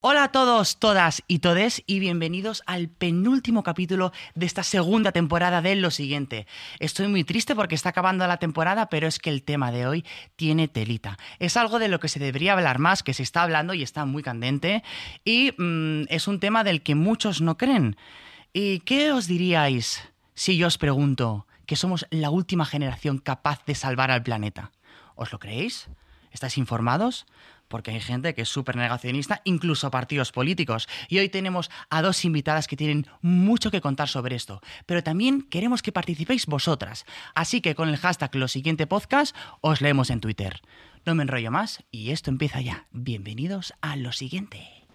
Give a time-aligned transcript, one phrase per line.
[0.00, 5.60] Hola a todos, todas y todes y bienvenidos al penúltimo capítulo de esta segunda temporada
[5.60, 6.46] de Lo Siguiente.
[6.78, 10.04] Estoy muy triste porque está acabando la temporada, pero es que el tema de hoy
[10.36, 11.18] tiene telita.
[11.40, 14.04] Es algo de lo que se debería hablar más, que se está hablando y está
[14.04, 14.84] muy candente
[15.24, 17.96] y mm, es un tema del que muchos no creen.
[18.52, 23.74] ¿Y qué os diríais si yo os pregunto que somos la última generación capaz de
[23.74, 24.70] salvar al planeta?
[25.16, 25.88] ¿Os lo creéis?
[26.30, 27.26] ¿Estáis informados?
[27.68, 30.88] Porque hay gente que es súper negacionista, incluso partidos políticos.
[31.08, 34.60] Y hoy tenemos a dos invitadas que tienen mucho que contar sobre esto.
[34.86, 37.04] Pero también queremos que participéis vosotras.
[37.34, 40.60] Así que con el hashtag lo siguiente podcast os leemos en Twitter.
[41.04, 42.86] No me enrollo más y esto empieza ya.
[42.90, 44.86] Bienvenidos a lo siguiente.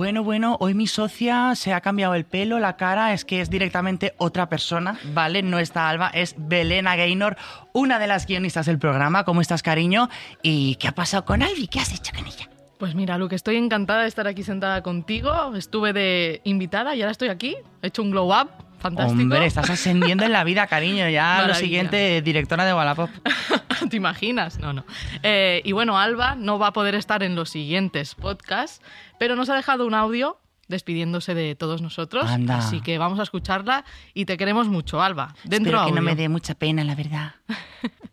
[0.00, 3.50] Bueno, bueno, hoy mi socia se ha cambiado el pelo, la cara, es que es
[3.50, 5.42] directamente otra persona, ¿vale?
[5.42, 7.36] No está Alba, es Belena Gaynor,
[7.74, 9.24] una de las guionistas del programa.
[9.24, 10.08] ¿Cómo estás, cariño?
[10.42, 11.68] ¿Y qué ha pasado con Albi?
[11.68, 12.48] ¿Qué has hecho con ella?
[12.78, 15.54] Pues mira, Luke, estoy encantada de estar aquí sentada contigo.
[15.54, 17.56] Estuve de invitada y ahora estoy aquí.
[17.82, 18.48] He hecho un glow up
[18.80, 19.22] fantástico.
[19.22, 21.08] Hombre, estás ascendiendo en la vida, cariño.
[21.08, 21.54] Ya lo Maravilla.
[21.54, 23.10] siguiente, directora de Wallapop.
[23.90, 24.58] ¿Te imaginas?
[24.58, 24.84] No, no.
[25.22, 28.82] Eh, y bueno, Alba no va a poder estar en los siguientes podcasts,
[29.18, 32.28] pero nos ha dejado un audio despidiéndose de todos nosotros.
[32.28, 32.58] Anda.
[32.58, 35.34] Así que vamos a escucharla y te queremos mucho, Alba.
[35.44, 37.34] Dentro Espero que no me dé mucha pena, la verdad.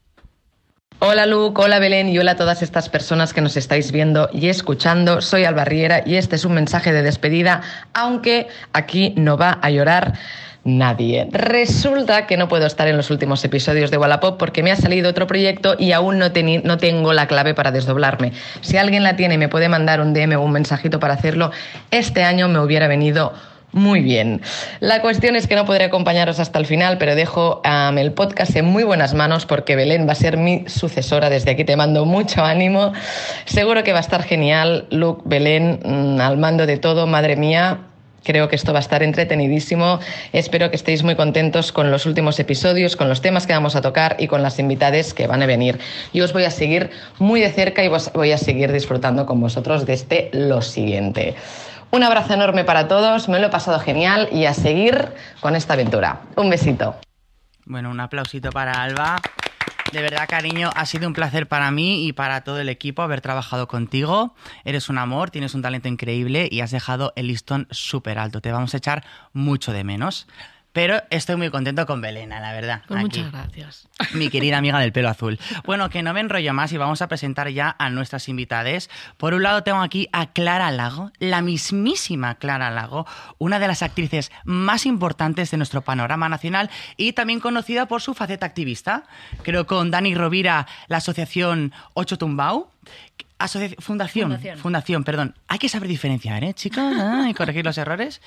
[0.99, 4.47] Hola Luke, hola Belén y hola a todas estas personas que nos estáis viendo y
[4.47, 5.21] escuchando.
[5.21, 7.61] Soy Alba Riera y este es un mensaje de despedida,
[7.93, 10.17] aunque aquí no va a llorar
[10.67, 11.27] nadie.
[11.31, 15.09] Resulta que no puedo estar en los últimos episodios de Wallapop porque me ha salido
[15.09, 18.33] otro proyecto y aún no, tengo la clave para desdoblarme.
[18.61, 21.51] Si alguien la tiene me puede mandar un DM o un mensajito para hacerlo,
[21.89, 23.33] este año me hubiera venido
[23.71, 24.41] muy bien.
[24.81, 28.65] La cuestión es que no podré acompañaros hasta el final, pero dejo el podcast en
[28.65, 31.30] muy buenas manos porque Belén va a ser mi sucesora.
[31.30, 32.92] Desde aquí te mando mucho ánimo.
[33.45, 34.87] Seguro que va a estar genial.
[34.89, 37.80] Luke, Belén, mm, al mando de todo, madre mía.
[38.23, 40.00] Creo que esto va a estar entretenidísimo.
[40.33, 43.82] Espero que estéis muy contentos con los últimos episodios, con los temas que vamos a
[43.82, 45.80] tocar y con las invitades que van a venir.
[46.14, 46.89] Yo os voy a seguir
[47.20, 51.36] muy de cerca y voy a seguir disfrutando con vosotros de este lo siguiente.
[51.89, 55.08] Un abrazo enorme para todos, me lo he pasado genial y a seguir
[55.39, 56.22] con esta aventura.
[56.36, 56.95] Un besito.
[57.66, 59.17] Bueno, un aplausito para Alba.
[59.92, 63.21] De verdad, cariño, ha sido un placer para mí y para todo el equipo haber
[63.21, 64.36] trabajado contigo.
[64.65, 68.42] Eres un amor, tienes un talento increíble y has dejado el listón súper alto.
[68.42, 70.27] Te vamos a echar mucho de menos.
[70.77, 72.83] Pero estoy muy contento con Belena, la verdad.
[72.88, 73.20] Pues aquí.
[73.20, 73.88] muchas gracias.
[74.14, 75.39] Mi querida amiga del pelo azul.
[75.65, 78.87] Bueno, que no me enrollo más y vamos a presentar ya a nuestras invitades.
[79.17, 83.08] Por un lado tengo aquí a Clara Lago, la mismísima Clara Lago,
[83.39, 88.14] una de las actrices más importantes de nuestro panorama nacional y también conocida por su
[88.14, 89.04] faceta activista.
[89.42, 92.71] Creo con Dani Rovira, la asociación Ocho Tumbao.
[93.39, 95.04] Asocia- fundación, fundación, Fundación.
[95.04, 95.36] perdón.
[95.48, 96.80] Hay que saber diferenciar, ¿eh, chicos?
[96.98, 98.20] Ah, y corregir los errores.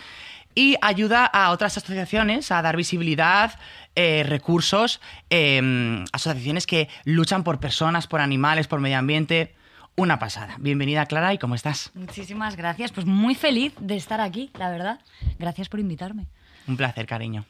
[0.61, 3.59] Y ayuda a otras asociaciones a dar visibilidad,
[3.97, 5.01] eh, recursos,
[5.31, 9.55] eh, asociaciones que luchan por personas, por animales, por medio ambiente.
[9.97, 10.57] Una pasada.
[10.59, 11.91] Bienvenida, Clara, ¿y cómo estás?
[11.95, 12.93] Muchísimas gracias.
[12.93, 15.01] Pues muy feliz de estar aquí, la verdad.
[15.39, 16.27] Gracias por invitarme.
[16.69, 17.47] Un placer, cariño.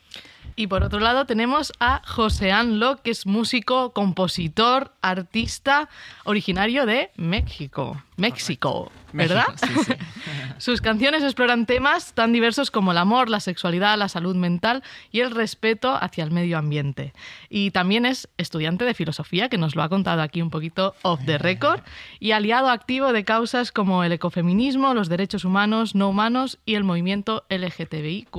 [0.54, 5.88] Y por otro lado tenemos a José Anlo, que es músico, compositor, artista,
[6.22, 8.00] originario de México.
[8.20, 9.46] México, ¿verdad?
[9.48, 10.06] México, sí, sí.
[10.58, 15.20] Sus canciones exploran temas tan diversos como el amor, la sexualidad, la salud mental y
[15.20, 17.14] el respeto hacia el medio ambiente.
[17.48, 21.20] Y también es estudiante de filosofía, que nos lo ha contado aquí un poquito off
[21.24, 21.80] the record,
[22.18, 26.84] y aliado activo de causas como el ecofeminismo, los derechos humanos, no humanos y el
[26.84, 28.30] movimiento LGTBIQ+.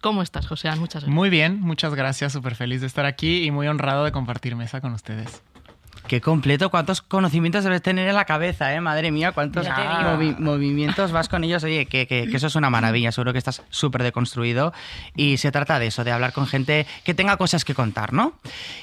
[0.00, 0.68] ¿Cómo estás, José?
[0.76, 1.14] Muchas gracias.
[1.14, 4.80] Muy bien, muchas gracias, súper feliz de estar aquí y muy honrado de compartir mesa
[4.80, 5.42] con ustedes.
[6.10, 8.80] Qué completo, cuántos conocimientos debes tener en la cabeza, ¿eh?
[8.80, 9.76] Madre mía, cuántos Ya
[10.18, 11.62] movi- movimientos vas con ellos.
[11.62, 14.72] Oye, que, que- que eso es una maravilla, seguro que estás súper deconstruido.
[15.14, 18.32] Y se trata de eso, de hablar con gente que tenga cosas que contar, ¿no?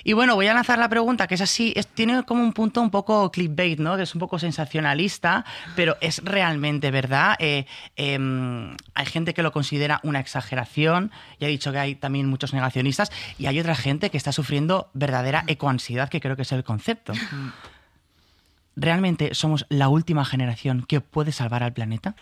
[0.06, 2.79] Y bueno, voy a lanzar la pregunta, que es así, es- tiene como un punto
[2.79, 3.97] un poco clickbait, ¿no?
[3.97, 5.44] Que es un poco sensacionalista,
[5.75, 7.35] pero es realmente verdad.
[7.39, 7.65] Eh,
[7.97, 12.53] em, hay gente que lo considera una exageración, y ha dicho que hay también muchos
[12.53, 16.63] negacionistas, y hay otra gente que está sufriendo verdadera ecoansiedad, que creo que es el
[16.63, 17.12] concepto.
[18.75, 22.15] ¿Realmente somos la última generación que puede salvar al planeta?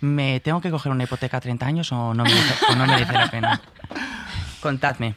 [0.00, 3.12] ¿Me tengo que coger una hipoteca a 30 años o no merece, o no merece
[3.14, 3.60] la pena?
[4.60, 5.14] Contadme.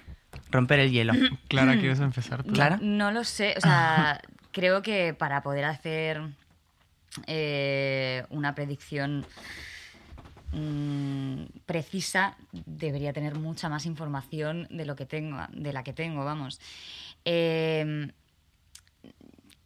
[0.49, 1.13] Romper el hielo.
[1.47, 2.53] Clara, ¿quieres empezar tú?
[2.53, 2.79] Clara.
[2.81, 4.21] No lo sé, o sea,
[4.51, 6.21] creo que para poder hacer
[7.27, 9.25] eh, una predicción
[10.53, 16.23] mm, precisa, debería tener mucha más información de lo que tengo, de la que tengo,
[16.25, 16.59] vamos.
[17.25, 18.11] Eh,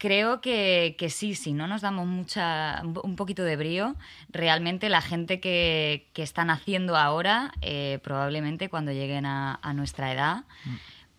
[0.06, 3.96] creo que, que sí, si no nos damos mucha, un po- un poquito de brío,
[4.30, 10.12] realmente la gente que, que están haciendo ahora, eh, probablemente cuando lleguen a, a nuestra
[10.13, 10.44] edad,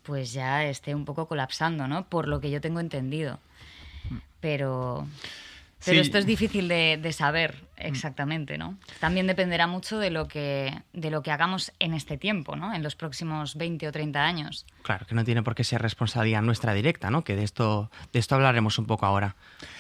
[0.05, 2.07] pues ya esté un poco colapsando, ¿no?
[2.09, 3.41] Por lo que yo tengo entendido.
[4.41, 5.09] Pero,
[5.85, 6.07] pero Sí.
[6.07, 8.79] esto es difícil de, de saber exactamente, ¿no?
[9.01, 12.75] También dependerá mucho de lo, que, de lo que hagamos en este tiempo, ¿no?
[12.75, 14.65] En los próximos 20 o 30 años.
[14.83, 17.23] Claro, que no tiene por qué ser responsabilidad nuestra directa, ¿no?
[17.23, 19.37] Que de esto, de esto hablaremos un poco ahora.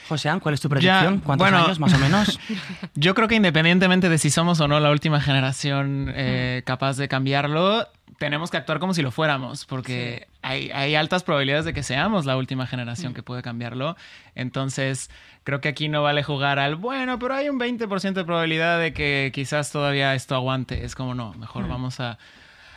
[0.08, 1.18] José, ¿cuál es tu predicción?
[1.18, 1.64] Ya, ¿Cuántos bueno.
[1.64, 2.38] años, más o menos?
[2.94, 7.08] Yo creo que independientemente de si somos o no la última generación eh, capaz de
[7.08, 7.88] cambiarlo,
[8.18, 12.24] tenemos que actuar como si lo fuéramos, porque hay, hay altas probabilidades de que seamos
[12.26, 13.96] la última generación que puede cambiarlo.
[14.34, 15.10] Entonces,
[15.44, 18.92] creo que aquí no vale jugar al, bueno, pero hay un 20% de probabilidad de
[18.92, 20.84] que quizás todavía esto aguante.
[20.84, 22.18] Es como, no, mejor vamos a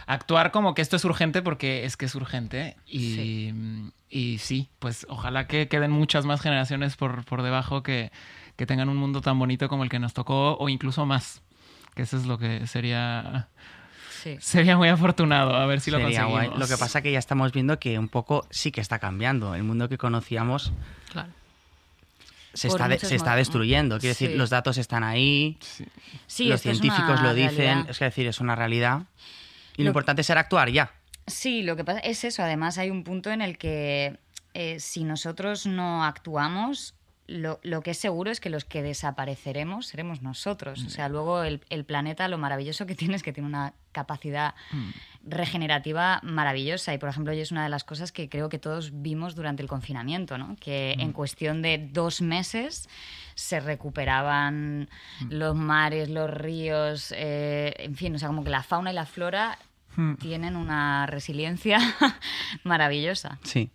[0.08, 2.76] actuar como que esto es urgente porque es que es urgente.
[2.88, 3.54] Y
[4.10, 8.12] y sí, pues ojalá que queden muchas más generaciones por, por debajo que,
[8.56, 11.44] que tengan un mundo tan bonito como el que nos tocó o incluso más.
[11.94, 13.50] Que eso es lo que sería
[14.24, 14.38] Sí.
[14.40, 15.56] sería muy afortunado.
[15.56, 16.32] A ver si lo conseguimos.
[16.32, 16.50] guay.
[16.58, 19.56] Lo que pasa que ya estamos viendo que un poco sí que está cambiando.
[19.56, 20.72] El mundo que conocíamos
[21.12, 21.30] Claro.
[22.54, 24.00] se, Por está, de- se está destruyendo.
[24.00, 25.58] Quiero decir, los datos están ahí,
[26.28, 27.90] Sí, los científicos lo dicen, realidad.
[27.90, 29.04] es que decir, es una realidad.
[29.78, 30.92] Y lo, Lo- importante será actuar ya.
[31.28, 32.42] Sí, lo que pasa es eso.
[32.44, 34.18] Además, hay un punto en el que
[34.56, 36.96] eh, si nosotros no actuamos,
[37.30, 40.84] lo, lo que es seguro es que los que desapareceremos seremos nosotros.
[40.84, 44.56] O sea, luego el, el planeta, lo maravilloso que tiene es que tiene una capacidad
[45.24, 46.94] regenerativa maravillosa.
[46.94, 49.62] Y, por ejemplo, hoy es una de las cosas que creo que todos vimos durante
[49.62, 50.56] el confinamiento, ¿no?
[50.60, 52.90] Que en cuestión de dos meses
[53.36, 54.90] se recuperaban
[55.30, 59.06] los mares, los ríos, eh, en fin, o sea, como que la fauna y la
[59.06, 59.58] flora
[60.20, 61.80] tienen una resiliencia
[62.64, 63.38] maravillosa.
[63.44, 63.70] Sí.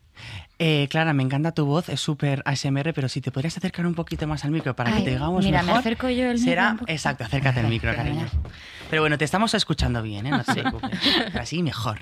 [0.59, 3.95] Eh, Clara, me encanta tu voz, es súper ASMR, pero si te podrías acercar un
[3.95, 6.45] poquito más al micro para Ay, que te digamos mira, me acerco yo el micro
[6.45, 6.73] será...
[6.73, 6.93] poquito.
[6.93, 8.27] Exacto, acércate al micro, cariño.
[8.89, 10.31] Pero bueno, te estamos escuchando bien, ¿eh?
[10.31, 10.91] No te preocupes.
[11.27, 12.01] Pero así mejor.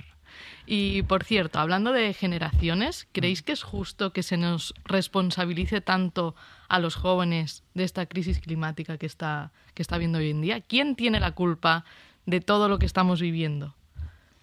[0.66, 6.34] Y por cierto, hablando de generaciones, ¿creéis que es justo que se nos responsabilice tanto
[6.68, 10.60] a los jóvenes de esta crisis climática que está, que está viendo hoy en día?
[10.60, 11.84] ¿Quién tiene la culpa
[12.26, 13.74] de todo lo que estamos viviendo?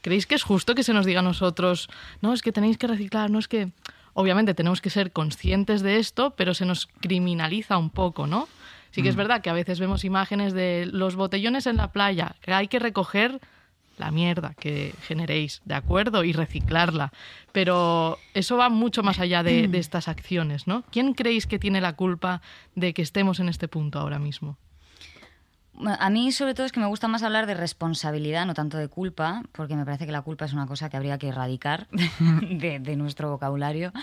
[0.02, 1.90] ¿Creéis que es justo que se nos diga a nosotros,
[2.22, 3.70] no, es que tenéis que reciclar, no es que...
[4.14, 8.50] Obviamente tenemos que ser conscientes de esto, pero se nos criminaliza un poco, ¿no?
[8.92, 12.36] Sí que es verdad que a veces vemos imágenes de los botellones en la playa,
[12.42, 13.40] que hay que recoger
[13.98, 16.24] la mierda que generéis, ¿de acuerdo?
[16.24, 17.12] Y reciclarla.
[17.52, 20.84] Pero eso va mucho más allá de, de estas acciones, ¿no?
[20.92, 22.42] ¿Quién creéis que tiene la culpa
[22.76, 24.58] de que estemos en este punto ahora mismo?
[25.86, 28.90] A mí, sobre todo, es que me gusta más hablar de responsabilidad, no tanto de
[28.90, 31.88] culpa, porque me parece que la culpa es una cosa que habría que erradicar
[32.42, 33.94] de, de nuestro vocabulario.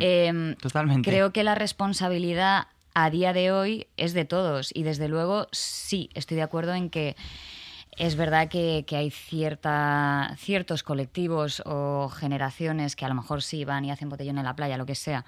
[0.00, 1.08] Em, Totalmente.
[1.08, 6.10] Creo que la responsabilidad a día de hoy es de todos y desde luego sí,
[6.14, 7.14] estoy de acuerdo en que
[7.96, 13.64] es verdad que, que hay cierta, ciertos colectivos o generaciones que a lo mejor sí
[13.64, 15.24] van y hacen botellón en la playa, lo que sea,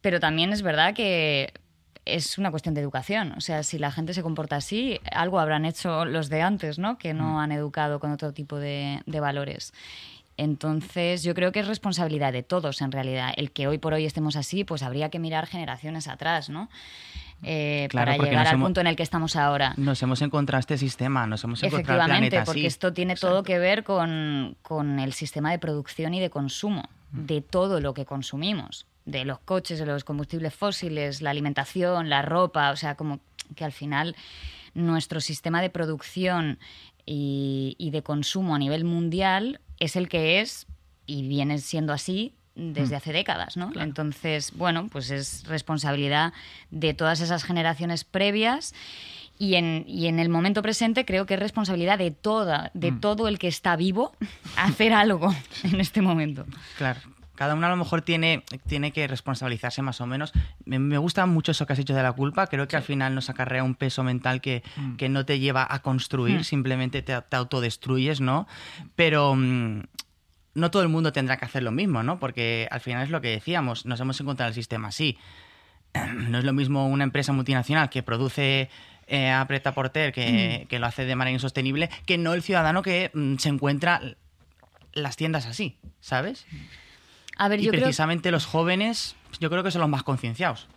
[0.00, 1.54] pero también es verdad que
[2.04, 3.32] es una cuestión de educación.
[3.36, 6.98] O sea, si la gente se comporta así, algo habrán hecho los de antes, ¿no?
[6.98, 9.72] Que no han educado con otro tipo de, de valores.
[10.36, 13.32] Entonces, yo creo que es responsabilidad de todos, en realidad.
[13.36, 16.68] El que hoy por hoy estemos así, pues habría que mirar generaciones atrás, ¿no?
[17.42, 19.74] Eh, Claro, para llegar al hemos- punto en el que estamos ahora.
[19.76, 23.42] Nos hemos encontrado este sistema, nos hemos encontrado el Efectivamente, planeta porque esto tiene todo
[23.44, 26.82] que ver con, con el sistema de producción y de consumo,
[27.12, 32.22] de todo lo que consumimos, de los coches, de los combustibles fósiles, la alimentación, la
[32.22, 33.20] ropa, o sea, como
[33.54, 34.16] que al final
[34.74, 36.58] nuestro sistema de producción
[37.06, 40.66] y, y de consumo a nivel mundial es el que es
[41.06, 43.72] y viene siendo así desde hace décadas, ¿no?
[43.80, 46.32] Entonces, bueno, pues es responsabilidad
[46.70, 48.74] de todas esas generaciones previas
[49.38, 53.26] y en, y en el momento presente creo que es responsabilidad de toda, de todo
[53.26, 54.12] el que está vivo
[54.56, 55.34] hacer algo
[55.64, 56.46] en este momento.
[56.78, 57.00] Claro.
[57.34, 60.32] Cada uno a lo mejor tiene, tiene que responsabilizarse más o menos.
[60.64, 62.46] Me, me gusta mucho eso que has dicho de la culpa.
[62.46, 64.62] Creo que al final nos acarrea un peso mental que,
[64.98, 68.46] que no te lleva a construir, simplemente te, te autodestruyes, ¿no?
[68.94, 69.82] Pero mm,
[70.54, 72.18] no todo el mundo tendrá que hacer lo mismo, ¿no?
[72.18, 75.18] Porque al final es lo que decíamos, nos hemos encontrado el sistema así.
[76.14, 78.68] No es lo mismo una empresa multinacional que produce
[79.06, 82.82] eh, a preta porter, que, que lo hace de manera insostenible, que no el ciudadano
[82.82, 84.00] que mm, se encuentra
[84.92, 86.46] las tiendas así, ¿sabes?
[87.36, 90.68] A ver, Y yo creo precisamente los jóvenes, yo creo que son los más concienciados.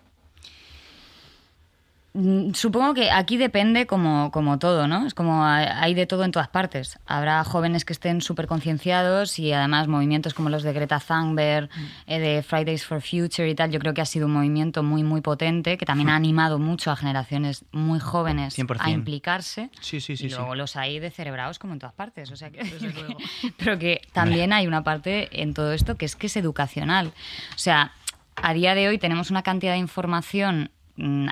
[2.19, 5.05] Mm, Supongo que aquí depende como, como todo, ¿no?
[5.05, 6.97] Es como ha- hay de todo en todas partes.
[7.05, 11.85] Habrá jóvenes que estén súper concienciados y además movimientos como los de Greta Thunberg, Mm.
[12.07, 15.03] eh, de Fridays for Future y tal, yo creo que ha sido un movimiento muy,
[15.03, 18.87] muy potente que también ha animado mucho a generaciones muy jóvenes 100%.
[18.87, 19.69] a implicarse.
[19.81, 20.35] Sí, sí, sí, Y sí.
[20.35, 22.31] luego los hay de cerebrados como en todas partes.
[22.31, 22.59] O sea que,
[23.57, 27.11] pero que también hay una parte en todo esto que es que es educacional.
[27.53, 27.91] O sea,
[28.35, 31.27] a día de hoy tenemos una cantidad de información mm,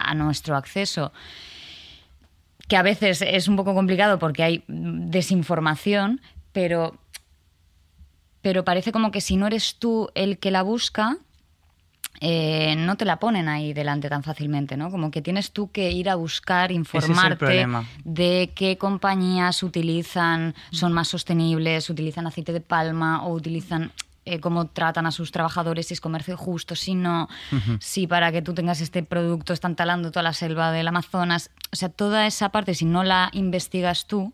[0.00, 1.12] a nuestro acceso
[2.70, 6.20] que a veces es un poco complicado porque hay desinformación,
[6.52, 6.96] pero,
[8.42, 11.16] pero parece como que si no eres tú el que la busca,
[12.20, 14.92] eh, no te la ponen ahí delante tan fácilmente, ¿no?
[14.92, 17.66] Como que tienes tú que ir a buscar, informarte
[18.04, 23.90] de qué compañías utilizan, son más sostenibles, utilizan aceite de palma o utilizan
[24.32, 27.28] eh, cómo tratan a sus trabajadores, si es comercio justo, si no,
[27.80, 31.50] si para que tú tengas este producto están talando toda la selva del Amazonas.
[31.72, 34.32] O sea, toda esa parte, si no la investigas tú,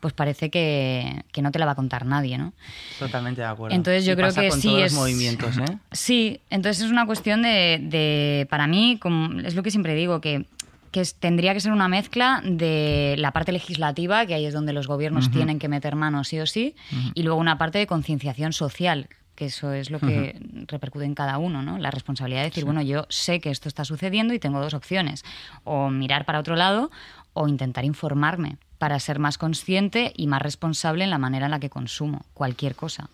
[0.00, 2.52] pues parece que, que no te la va a contar nadie, ¿no?
[2.98, 3.74] Totalmente de acuerdo.
[3.76, 5.78] Entonces yo Y creo pasa que con sí todos es los movimientos, ¿eh?
[5.92, 10.20] Sí, entonces es una cuestión de, de- para mí, como, es lo que siempre digo,
[10.20, 10.46] que,
[10.90, 14.72] que es- tendría que ser una mezcla de la parte legislativa, que ahí es donde
[14.72, 16.74] los gobiernos tienen que meter mano sí o sí,
[17.14, 19.08] y luego una parte de concienciación social,
[19.40, 21.78] que eso es lo que repercute en cada uno, ¿no?
[21.78, 25.24] La responsabilidad de decir, bueno, yo sé que esto está sucediendo y tengo dos opciones,
[25.64, 26.90] o mirar para otro lado
[27.32, 31.58] o intentar informarme para ser más consciente y más responsable en la manera en la
[31.58, 33.08] que consumo cualquier cosa.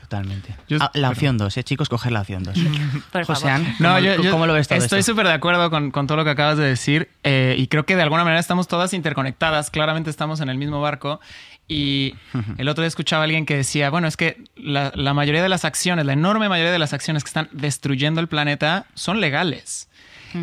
[0.00, 0.54] Totalmente.
[0.68, 1.88] Yo- Ah, la opción 2, ¿eh, chicos?
[1.88, 2.54] Coger la opción 2.
[3.12, 3.76] Por Josean, favor.
[3.78, 5.12] ¿cómo, No, yo, yo cómo lo ves todo estoy esto?
[5.12, 7.94] súper de acuerdo con, con todo lo que acabas de decir eh, y creo que
[7.94, 11.20] de alguna manera estamos todas interconectadas, claramente estamos en el mismo barco
[11.68, 12.14] y
[12.56, 15.48] el otro día escuchaba a alguien que decía, bueno, es que la, la mayoría de
[15.48, 19.88] las acciones, la enorme mayoría de las acciones que están destruyendo el planeta son legales.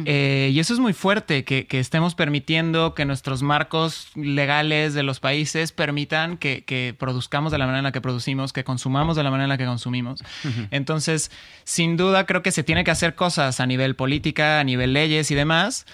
[0.06, 5.04] Eh, y eso es muy fuerte, que, que estemos permitiendo que nuestros marcos legales de
[5.04, 9.16] los países permitan que, que produzcamos de la manera en la que producimos, que consumamos
[9.16, 10.24] de la manera en la que consumimos.
[10.72, 11.30] Entonces,
[11.66, 15.30] sin duda, creo que se tiene que hacer cosas a nivel política, a nivel leyes
[15.30, 15.86] y demás.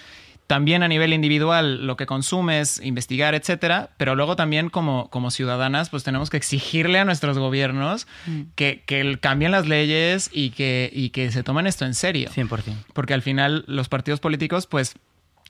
[0.46, 3.90] También a nivel individual, lo que consumes, investigar, etcétera.
[3.96, 8.06] Pero luego también como, como ciudadanas, pues tenemos que exigirle a nuestros gobiernos
[8.54, 12.28] que, que el- cambien las leyes y que, y que se tomen esto en serio.
[12.34, 12.48] 100%.
[12.92, 14.94] Porque al final los partidos políticos, pues,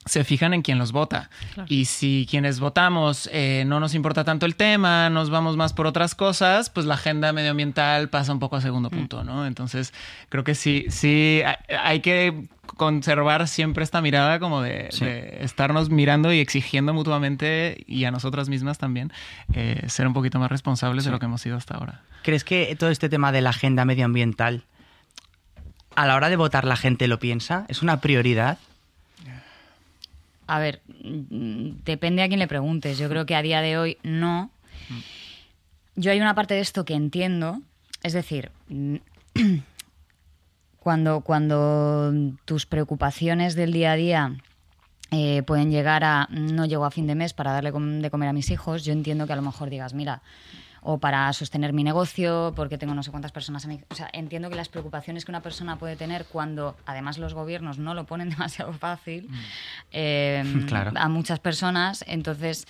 [0.05, 1.31] se fijan en quien los vota.
[1.69, 5.87] Y si quienes votamos eh, no nos importa tanto el tema, nos vamos más por
[5.87, 9.47] otras cosas, pues la agenda medioambiental pasa un poco a segundo punto, ¿no?
[9.47, 9.95] Entonces,
[10.29, 11.43] creo que sí, sí,
[11.81, 15.05] hay- que conservar siempre esta mirada como de, Sí.
[15.05, 19.13] de estarnos mirando y exigiendo mutuamente y a nosotras mismas también
[19.53, 22.01] eh, ser un poquito más responsables de lo que hemos sido hasta ahora.
[22.23, 24.65] ¿Crees que todo este tema de la agenda medioambiental,
[25.95, 27.67] a la hora de votar la gente lo piensa?
[27.69, 28.59] ¿Es una prioridad?
[30.47, 32.99] A ver, mm, depende a quién le preguntes.
[32.99, 34.51] Yo creo que a día de hoy no.
[35.95, 37.61] Yo hay una parte de esto que entiendo.
[38.03, 38.97] Es decir, mm,
[40.79, 42.13] cuando, cuando
[42.45, 44.37] tus preocupaciones del día a día
[45.11, 48.33] eh, pueden llegar a no llego a fin de mes para darle de comer a
[48.33, 50.23] mis hijos, yo entiendo que a lo mejor digas, mira,
[50.83, 53.67] o para sostener mi negocio, porque tengo no sé cuántas personas.
[53.89, 57.79] O sea, entiendo que las preocupaciones que una persona puede tener cuando además los gobiernos
[57.79, 59.29] no lo ponen demasiado fácil
[59.93, 60.93] eh, Claro.
[60.95, 62.67] a muchas personas, entonces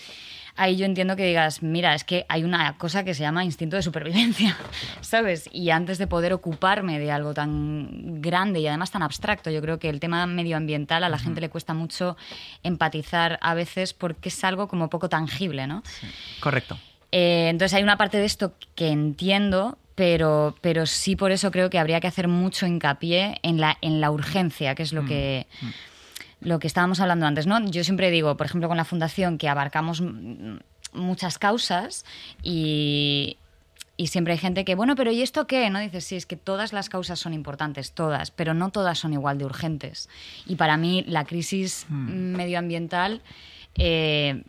[0.56, 3.76] ahí yo entiendo que digas, mira, es que hay una cosa que se llama instinto
[3.76, 4.56] de supervivencia,
[5.00, 5.48] ¿sabes?
[5.50, 9.78] Y antes de poder ocuparme de algo tan grande y además tan abstracto, yo creo
[9.78, 12.16] que el tema medioambiental a la gente le cuesta mucho
[12.62, 15.82] empatizar a veces porque es algo como poco tangible, ¿no?
[16.40, 16.76] Correcto.
[17.12, 21.70] Eh, entonces hay una parte de esto que entiendo, pero, pero sí por eso creo
[21.70, 25.46] que habría que hacer mucho hincapié en la, en la urgencia, que es lo que
[26.40, 27.64] lo que estábamos hablando antes, ¿no?
[27.70, 30.56] Yo siempre digo, por ejemplo, con la fundación, que abarcamos mm,
[30.92, 32.04] muchas causas
[32.42, 33.36] y,
[33.96, 35.70] y siempre hay gente que, bueno, pero ¿y esto qué?
[35.70, 39.12] No dices, sí, es que todas las causas son importantes, todas, pero no todas son
[39.12, 40.08] igual de urgentes.
[40.46, 43.22] Y para mí la crisis medioambiental
[43.76, 44.42] eh,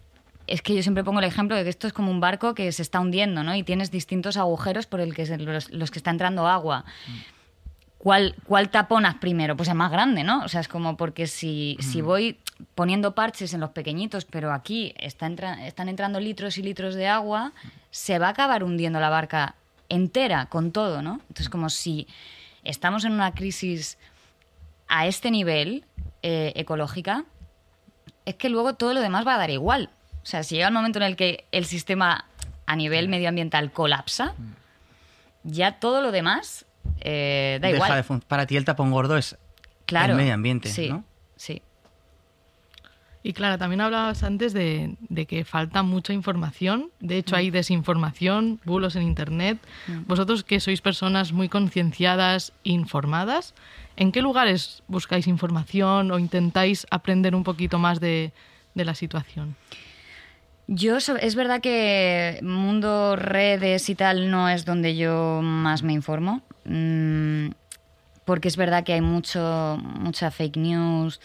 [0.48, 2.72] es que yo siempre pongo el ejemplo de que esto es como un barco que
[2.72, 3.56] se está hundiendo, ¿no?
[3.56, 6.84] Y tienes distintos agujeros por el que se- los, los que está entrando agua.
[7.98, 9.56] ¿Cuál, ¿Cuál taponas primero?
[9.56, 10.44] Pues el más grande, ¿no?
[10.44, 12.38] O sea, es como porque si, si voy
[12.76, 17.08] poniendo parches en los pequeñitos, pero aquí está entra- están entrando litros y litros de
[17.08, 17.54] agua,
[17.92, 19.56] se va a acabar hundiendo la barca
[19.88, 21.22] entera con todo, ¿no?
[21.30, 22.08] Entonces, como si
[22.66, 23.98] estamos en una crisis
[24.90, 25.86] a este nivel
[26.24, 27.24] eh, ecológica,
[28.26, 29.90] es que luego todo lo demás va a dar igual.
[30.24, 32.25] O sea, si llega el momento en el que el sistema
[32.65, 34.34] a nivel medioambiental colapsa,
[35.44, 36.65] ya todo lo demás
[37.01, 38.20] eh, da Deja igual.
[38.20, 39.38] de Para ti el tapón gordo es
[39.86, 40.13] claro.
[40.13, 41.03] el medio ambiente, sí, ¿no?
[41.36, 41.62] Sí.
[43.25, 46.89] Y claro, también hablabas antes de, de que falta mucha información.
[47.00, 49.60] De hecho, hay desinformación, bulos en Internet.
[50.08, 53.53] Vosotros que sois personas muy concienciadas, informadas,
[53.96, 58.34] ¿en qué lugares buscáis información o intentáis aprender un poquito más de,
[58.75, 59.56] de la situación?
[60.75, 65.94] Yo, so- es verdad que mundo redes y tal no es donde yo más me
[65.94, 67.50] informo, mm,
[68.25, 71.20] porque es verdad que hay mucho, mucha fake news,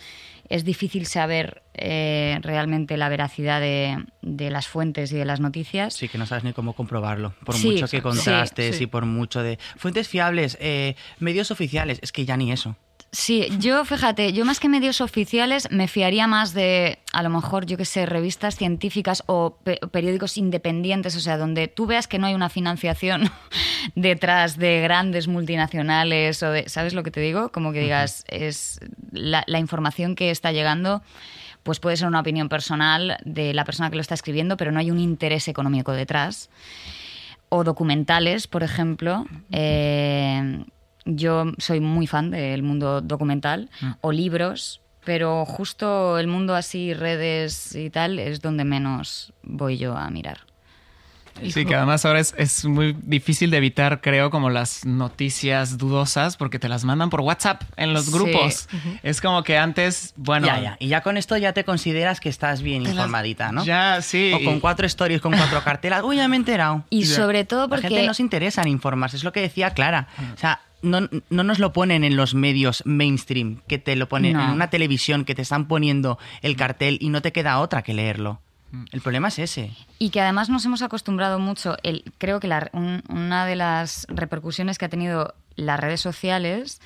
[0.49, 5.95] es difícil saber eh, realmente la veracidad de, de las fuentes y de las noticias.
[5.95, 7.35] Sí, que no sabes ni cómo comprobarlo.
[7.45, 8.85] Por Sí, mucho que sí, contrastes sí.
[8.85, 9.59] y por mucho de.
[9.76, 12.76] Fuentes fiables, eh, medios oficiales, es que ya ni eso.
[13.11, 17.65] Sí, yo fíjate, yo más que medios oficiales me fiaría más de, a lo mejor,
[17.65, 22.19] yo que sé, revistas científicas o pe- periódicos independientes, o sea, donde tú veas que
[22.19, 23.31] no hay una financiación
[23.95, 27.50] detrás de grandes multinacionales o de, ¿sabes lo que te digo?
[27.50, 28.79] Como que digas, es
[29.11, 31.03] la, la información que está llegando,
[31.62, 34.81] pues puede ser una opinión personal de la persona que lo está escribiendo, pero no
[34.81, 36.50] hay un interés económico detrás
[37.49, 39.25] o documentales, por ejemplo.
[39.50, 40.62] Eh,
[41.17, 47.75] yo soy muy fan del mundo documental o libros, pero justo el mundo así, redes
[47.75, 50.41] y tal, es donde menos voy yo a mirar.
[51.50, 56.37] Sí, que además ahora es, es muy difícil de evitar, creo, como las noticias dudosas,
[56.37, 58.11] porque te las mandan por WhatsApp en los Sí.
[58.12, 58.69] grupos.
[59.05, 60.49] Es como que antes, bueno.
[60.49, 60.77] ya, ya.
[60.81, 63.65] Y ya con esto ya te consideras que estás bien las- informadita, ¿no?
[63.65, 64.33] Ya, sí.
[64.35, 66.03] O con cuatro stories, con cuatro cartelas.
[66.03, 66.83] Uy, ya me he enterado.
[66.91, 67.15] Y Ya.
[67.15, 67.88] sobre todo La porque...
[67.88, 70.09] gente no se interesa en informarse, es lo que decía Clara.
[70.35, 74.35] O sea, no, no nos lo ponen en los medios mainstream, que te lo ponen
[74.35, 74.45] No.
[74.45, 77.95] en una televisión, que te están poniendo el cartel y no te queda otra que
[77.95, 78.41] leerlo.
[78.93, 79.71] El problema es ese.
[79.99, 84.07] Y que además nos hemos acostumbrado mucho, el, creo que la- un- una de las
[84.11, 86.81] repercusiones que ha tenido las redes sociales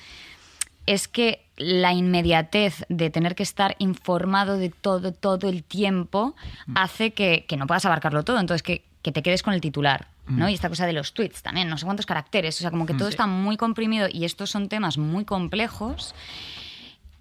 [0.85, 6.35] es que la inmediatez de tener que estar informado de todo, todo el tiempo,
[6.75, 8.39] hace que, que no puedas abarcarlo todo.
[8.39, 10.07] Entonces, que, que te quedes con el titular.
[10.27, 10.49] ¿No?
[10.49, 12.57] Y esta cosa de los tweets también, no sé cuántos caracteres.
[12.57, 16.15] O sea, como que todo está muy comprimido y estos son temas muy complejos.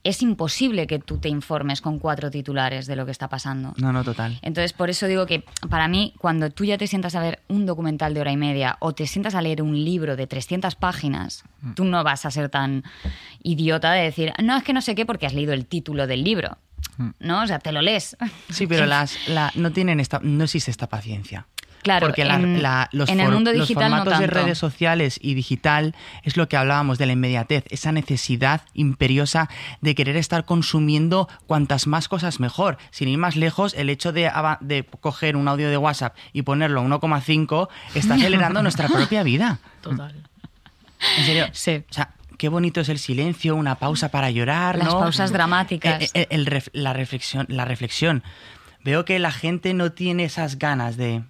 [0.05, 3.73] Es imposible que tú te informes con cuatro titulares de lo que está pasando.
[3.77, 4.37] No, no, total.
[4.43, 7.67] Entonces, por eso digo que para mí, cuando tú ya te sientas a ver un
[7.67, 11.45] documental de hora y media o te sientas a leer un libro de 300 páginas,
[11.77, 12.83] tú no vas a ser tan
[13.45, 16.25] idiota de decir, no, es que no sé qué porque has leído el título del
[16.25, 16.59] libro.
[17.21, 17.43] ¿No?
[17.43, 18.17] O sea, te lo lees.
[18.51, 21.47] Sí, pero las, la, no tienen esta, no existe esta paciencia.
[21.83, 24.27] Claro, Porque la- en- la- los, en el for- mundo los digital no formatos de
[24.29, 29.49] redes sociales y digital es lo que hablábamos de la inmediatez, esa necesidad imperiosa
[29.81, 32.79] de querer estar consumiendo cuantas más cosas mejor.
[32.91, 34.31] Sin ir más lejos, el hecho de,
[35.01, 39.59] coger un audio de WhatsApp y ponerlo a 1,5 está acelerando nuestra propia vida.
[39.81, 40.15] Total.
[41.19, 41.47] En serio.
[41.53, 41.83] Sí.
[41.91, 45.01] O sea, qué bonito es el silencio, una pausa para llorar, Las ¿no?
[45.01, 46.03] pausas dramáticas.
[46.03, 48.23] Eh, eh, el la reflexión, la reflexión.
[48.85, 51.23] Veo que la gente no tiene esas ganas de,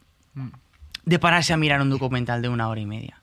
[1.04, 3.20] de pararse a mirar un documental de una hora y media.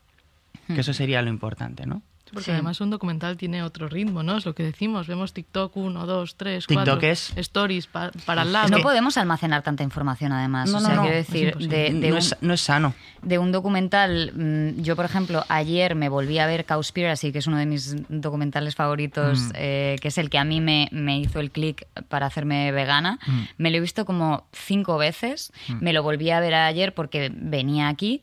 [0.66, 2.02] Que eso sería lo importante, ¿no?
[2.30, 2.50] Sí, porque Sí.
[2.52, 4.36] además un documental tiene otro ritmo, ¿no?
[4.36, 5.08] Es lo que decimos.
[5.08, 7.08] Vemos TikTok, uno, dos, tres, TikTok cuatro.
[7.08, 8.68] es- Stories pa- para el lado.
[8.68, 10.70] no podemos almacenar tanta información, además.
[10.70, 11.76] No, o no, sea, no, quiero es decir, imposible.
[11.76, 12.94] de, de no, un, es, no es sano.
[13.22, 17.48] de un documental, mm, yo por ejemplo, ayer me volví a ver Cowspiracy, que es
[17.48, 21.40] uno de mis documentales favoritos, eh, que es el que a mí me, me hizo
[21.40, 23.18] el clic para hacerme vegana.
[23.58, 27.88] Me lo he visto como cinco veces, me lo volví a ver ayer porque venía
[27.88, 28.22] aquí.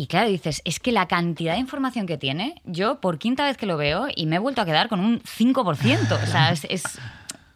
[0.00, 3.58] Y claro, dices, es que la cantidad de información que tiene, yo por quinta vez
[3.58, 6.22] que lo veo y me he vuelto a quedar con un 5%.
[6.22, 6.64] O sea, es...
[6.70, 6.98] es-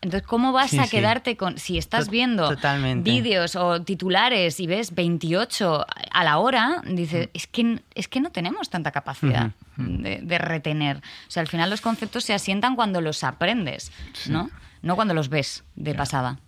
[0.02, 0.90] entonces, ¿cómo vas Sí, a sí.
[0.90, 1.57] quedarte con...
[1.57, 2.54] Si estás viendo
[2.96, 8.28] vídeos o titulares y ves 28 a la hora, dices, es que, es que no
[8.30, 10.98] tenemos tanta capacidad de, de retener.
[10.98, 13.90] O sea, al final los conceptos se asientan cuando los aprendes,
[14.28, 14.50] ¿no?
[14.83, 16.38] No cuando los ves de pasada.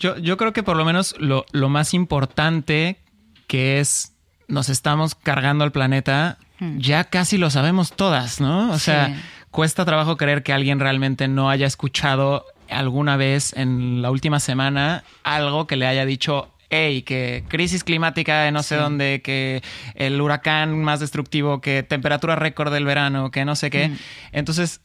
[0.00, 2.98] Yo, yo creo que por lo menos lo, lo más importante
[3.46, 4.16] que es
[4.48, 6.38] nos estamos cargando al planeta,
[6.78, 8.70] ya casi lo sabemos todas, ¿no?
[8.72, 8.86] O Sí.
[8.86, 9.14] sea,
[9.50, 15.04] cuesta trabajo creer que alguien realmente no haya escuchado alguna vez en la última semana
[15.22, 19.62] algo que le haya dicho, hey, que crisis climática de no sé dónde, que
[19.94, 23.92] el huracán más destructivo, que temperatura récord del verano, que no sé qué.
[24.32, 24.80] Entonces,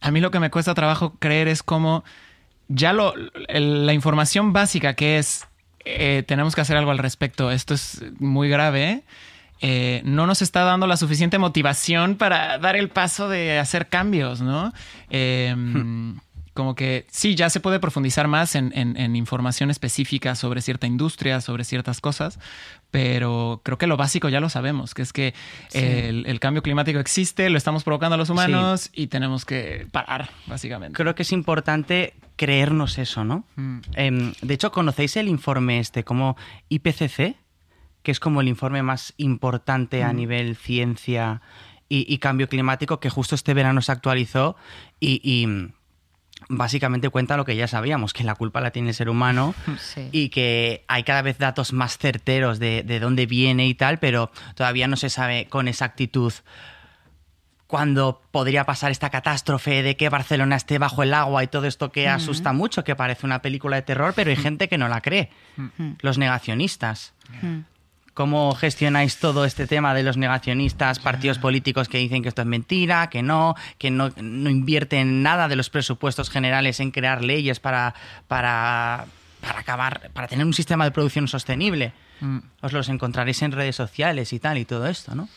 [0.00, 2.04] a mí lo que me cuesta trabajo creer es como
[2.68, 3.14] ya lo,
[3.48, 5.46] la información básica que es
[5.86, 9.04] eh, tenemos que hacer algo al respecto, esto es muy grave,
[9.62, 14.40] eh, no nos está dando la suficiente motivación para dar el paso de hacer cambios,
[14.42, 14.72] ¿no?
[15.08, 15.54] Eh,
[16.52, 20.86] como que sí, ya se puede profundizar más en, en- en información específica sobre cierta
[20.86, 22.38] industria, sobre ciertas cosas,
[22.96, 25.34] pero creo que lo básico ya lo sabemos, que es que
[25.74, 30.96] el, el cambio climático existe, lo estamos provocando los humanos y tenemos que parar, básicamente.
[30.96, 33.44] Creo que es importante creernos eso, ¿no?
[33.56, 33.80] Mm.
[33.96, 36.38] Em, de hecho, ¿conocéis el informe este como
[36.70, 37.36] IPCC?
[38.02, 41.42] Que es como el informe más importante a nivel ciencia
[41.90, 44.56] y, y cambio climático que justo este verano se actualizó
[45.00, 45.72] y, y, mm,
[46.48, 50.08] básicamente cuenta lo que ya sabíamos, que la culpa la tiene el ser humano Sí.
[50.12, 54.30] y que hay cada vez datos más certeros de, de dónde viene y tal, pero
[54.54, 56.32] todavía no se sabe con exactitud
[57.66, 61.90] cuándo podría pasar esta catástrofe de que Barcelona esté bajo el agua y todo esto
[61.90, 65.00] que asusta mucho, que parece una película de terror, pero hay gente que no la
[65.00, 65.30] cree,
[66.00, 67.12] los negacionistas.
[68.16, 72.48] ¿Cómo gestionáis todo este tema de los negacionistas, partidos políticos que dicen que esto es
[72.48, 77.60] mentira, que no, que no, no invierten nada de los presupuestos generales en crear leyes
[77.60, 77.94] para,
[78.26, 79.04] para,
[79.42, 81.92] para acabar, para tener un sistema de producción sostenible?
[82.20, 82.38] Mm.
[82.62, 85.28] Os los encontraréis en redes sociales y tal y todo esto, ¿no?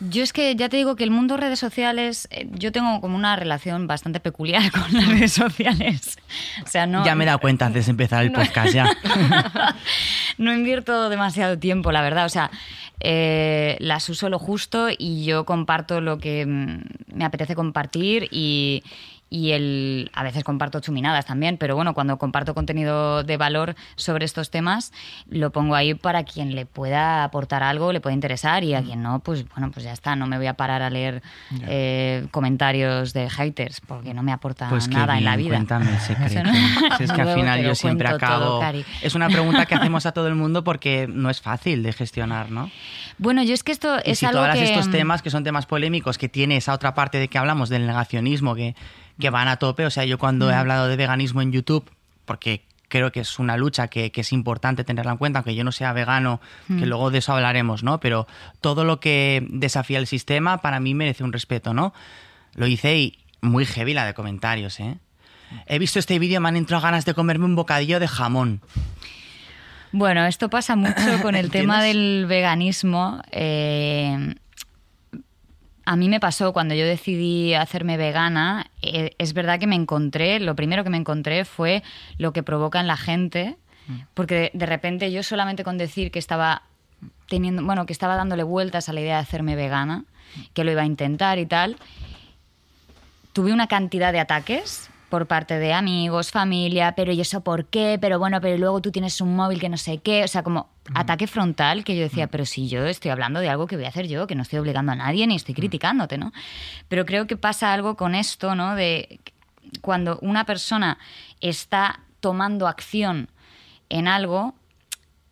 [0.00, 3.16] Yo es que ya te digo que el mundo redes sociales, eh, yo tengo como
[3.16, 6.18] una relación bastante peculiar con las redes sociales.
[6.64, 7.04] O sea, no.
[7.04, 8.88] ya me he dado cuenta antes de empezar el podcast, ya.
[10.38, 12.26] no invierto demasiado tiempo, la verdad.
[12.26, 12.50] O sea,
[13.00, 18.82] eh, las uso lo justo y yo comparto lo que mm, me apetece compartir y,
[19.30, 24.24] y el, a veces comparto chuminadas también, pero bueno, cuando comparto contenido de valor sobre
[24.24, 24.92] estos temas,
[25.28, 29.02] lo pongo ahí para quien le pueda aportar algo, le pueda interesar y a quien
[29.02, 31.22] no, pues bueno, pues ya está, no me voy a parar a leer
[31.66, 35.50] eh, comentarios de haters porque no me aporta Pues nada en la vida.
[35.56, 36.42] Cuéntame el secreto.
[36.44, 36.96] ¿no?
[36.96, 38.16] Si es que al final yo siempre todo,
[38.62, 38.62] acabo.
[39.02, 42.50] Es una pregunta que hacemos a todo el mundo porque no es fácil de gestionar,
[42.50, 42.70] ¿no?
[43.18, 44.62] Bueno, yo es que esto Y es si algo que...
[44.62, 47.86] estos temas que son temas polémicos, que tiene esa otra parte de que hablamos del
[47.86, 48.74] negacionismo, que,
[49.20, 49.84] que van a tope.
[49.86, 50.58] O sea, yo cuando he Mm.
[50.58, 51.90] hablado de veganismo en YouTube,
[52.24, 55.62] porque creo que es una lucha que, que es importante tenerla en cuenta, aunque yo
[55.64, 56.84] no sea vegano, que Mm.
[56.84, 58.00] luego de eso hablaremos, ¿no?
[58.00, 58.26] Pero
[58.60, 61.92] todo lo que desafía el sistema para mí merece un respeto, ¿no?
[62.54, 64.96] Lo hice y muy heavy la de comentarios, ¿eh?
[65.66, 68.60] He visto este vídeo, me han entrado ganas de comerme un bocadillo de jamón.
[69.92, 73.22] Bueno, esto pasa mucho con el tema del veganismo.
[73.32, 74.34] Eh,
[75.88, 80.38] a mí me pasó cuando yo decidí hacerme vegana, eh, es verdad que me encontré,
[80.38, 81.82] lo primero que me encontré fue
[82.18, 83.56] lo que provoca en la gente,
[84.12, 86.64] porque de, de repente yo solamente con decir que estaba
[87.26, 90.04] teniendo, bueno, que estaba dándole vueltas a la idea de hacerme vegana,
[90.52, 91.78] que lo iba a intentar y tal,
[93.32, 97.98] tuve una cantidad de ataques por parte de amigos, familia, pero ¿y eso por qué?
[98.00, 100.68] Pero bueno, pero luego tú tienes un móvil que no sé qué, o sea, como
[100.94, 103.88] ataque frontal que yo decía, pero si yo estoy hablando de algo que voy a
[103.88, 106.32] hacer yo, que no estoy obligando a nadie ni estoy criticándote, ¿no?
[106.88, 108.74] Pero creo que pasa algo con esto, ¿no?
[108.74, 109.20] De
[109.80, 110.98] cuando una persona
[111.40, 113.28] está tomando acción
[113.88, 114.54] en algo,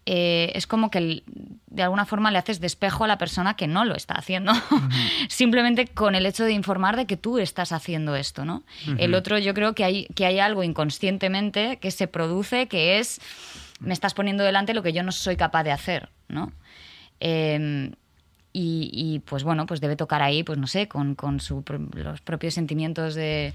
[0.08, 1.24] eh, es como que
[1.66, 4.52] de alguna forma le haces despejo a la persona que no lo está haciendo.
[5.28, 8.62] Simplemente con el hecho de informar de que tú estás haciendo esto, ¿no?
[8.98, 13.20] El otro, yo creo que hay, que hay algo inconscientemente que se produce que es
[13.80, 16.52] me estás poniendo delante lo que yo no soy capaz de hacer, ¿no?
[17.20, 17.90] Eh,
[18.52, 22.22] y, y, pues bueno, pues debe tocar ahí, pues no sé, con, con su los
[22.22, 23.52] propios sentimientos de,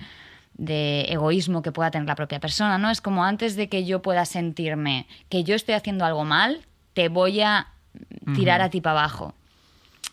[0.53, 2.89] de egoísmo que pueda tener la propia persona, ¿no?
[2.89, 6.61] Es como antes de que yo pueda sentirme que yo estoy haciendo algo mal,
[6.93, 7.67] te voy a
[8.35, 9.33] tirar a ti para abajo.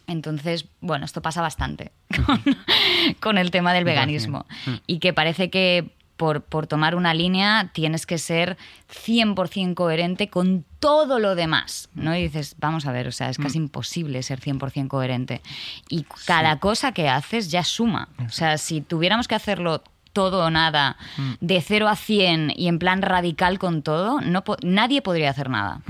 [0.07, 1.93] Entonces, bueno, esto pasa bastante
[2.25, 2.43] con,
[3.21, 4.47] con el tema del veganismo.
[4.87, 8.59] Y que parece que por, por tomar una línea tienes que ser
[8.93, 12.15] 100% coherente con todo lo demás, ¿no?
[12.17, 15.43] Y dices, vamos a ver, o sea, es casi imposible ser 100% coherente.
[15.89, 18.09] Y cada cosa que haces ya suma.
[18.27, 19.83] O sea, si tuviéramos que hacerlo
[20.19, 20.97] todo o nada,
[21.41, 25.49] de 0 a 100 y en plan radical con todo, no po- nadie podría hacer
[25.49, 25.81] nada.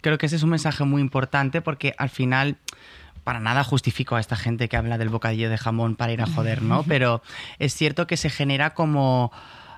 [0.00, 2.56] Creo que ese es un mensaje muy importante porque al final
[3.24, 6.26] para nada justifico a esta gente que habla del bocadillo de jamón para ir a
[6.26, 6.82] joder, ¿no?
[6.88, 7.20] Pero
[7.58, 9.32] es cierto que se genera como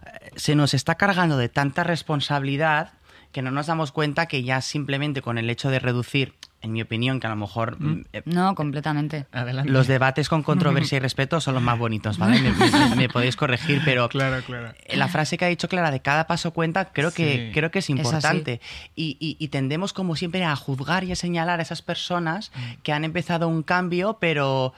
[0.05, 2.91] eh, se nos está cargando de tanta responsabilidad
[3.33, 6.35] que no nos damos cuenta que ya simplemente con el hecho de reducir,
[6.67, 9.27] en mi opinión, que a lo mejor mm, eh, No, completamente.
[9.33, 9.71] Adelante.
[9.73, 12.39] los debates con controversia y respeto son los más bonitos, ¿vale?
[12.41, 14.75] Me, me- me podéis corregir, pero Claro, claro.
[14.95, 17.89] la frase que ha dicho Clara de cada paso cuenta creo que creo que es
[17.91, 18.61] importante
[18.95, 22.53] y, y- y tendemos como siempre a juzgar y a señalar a esas personas
[22.83, 24.75] que han empezado un cambio pero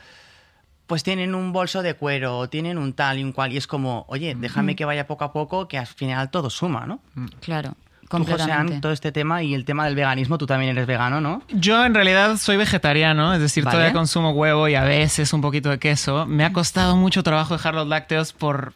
[0.86, 3.66] pues tienen un bolso de cuero o tienen un tal y un cual y es
[3.66, 7.00] como oye déjame que vaya poco a poco que al final todo suma ¿no?
[7.40, 7.74] Claro,
[8.08, 11.42] Tú, Josean, todo este tema y el tema del veganismo tú también eres vegano ¿no?
[11.48, 13.74] Yo en realidad soy vegetariano, es decir, Vale.
[13.76, 16.26] todavía consumo huevo y a veces un poquito de queso.
[16.26, 18.72] Me ha costado mucho trabajo dejar los lácteos por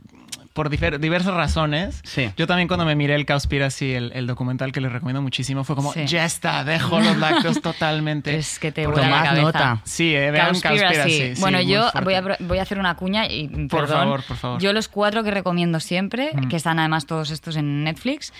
[0.55, 2.03] por diversas razones.
[2.05, 2.31] Sí.
[2.37, 5.75] Yo también cuando me miré el Cowspiracy, el, el documental que les recomiendo muchísimo, fue
[5.75, 6.05] como, Sí.
[6.07, 8.37] ya está, dejo los lácteos totalmente.
[8.37, 9.41] Es que te tomar cabeza.
[9.41, 9.81] nota.
[9.85, 10.83] Sí, eh, vean Cowspiracy.
[10.85, 11.35] Cowspiracy.
[11.37, 13.99] sí, bueno, yo voy a, voy a hacer una cuña y Por perdón.
[14.01, 14.61] favor, por favor.
[14.61, 18.35] Yo los cuatro que recomiendo siempre, que están además todos estos en Netflix,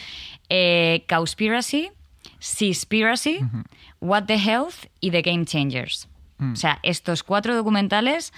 [0.55, 1.91] eh, Cowspiracy,
[2.39, 3.41] Seaspiracy,
[4.01, 6.09] What the Health y The Game Changers.
[6.39, 6.53] Mm.
[6.53, 8.33] O sea, estos cuatro documentales...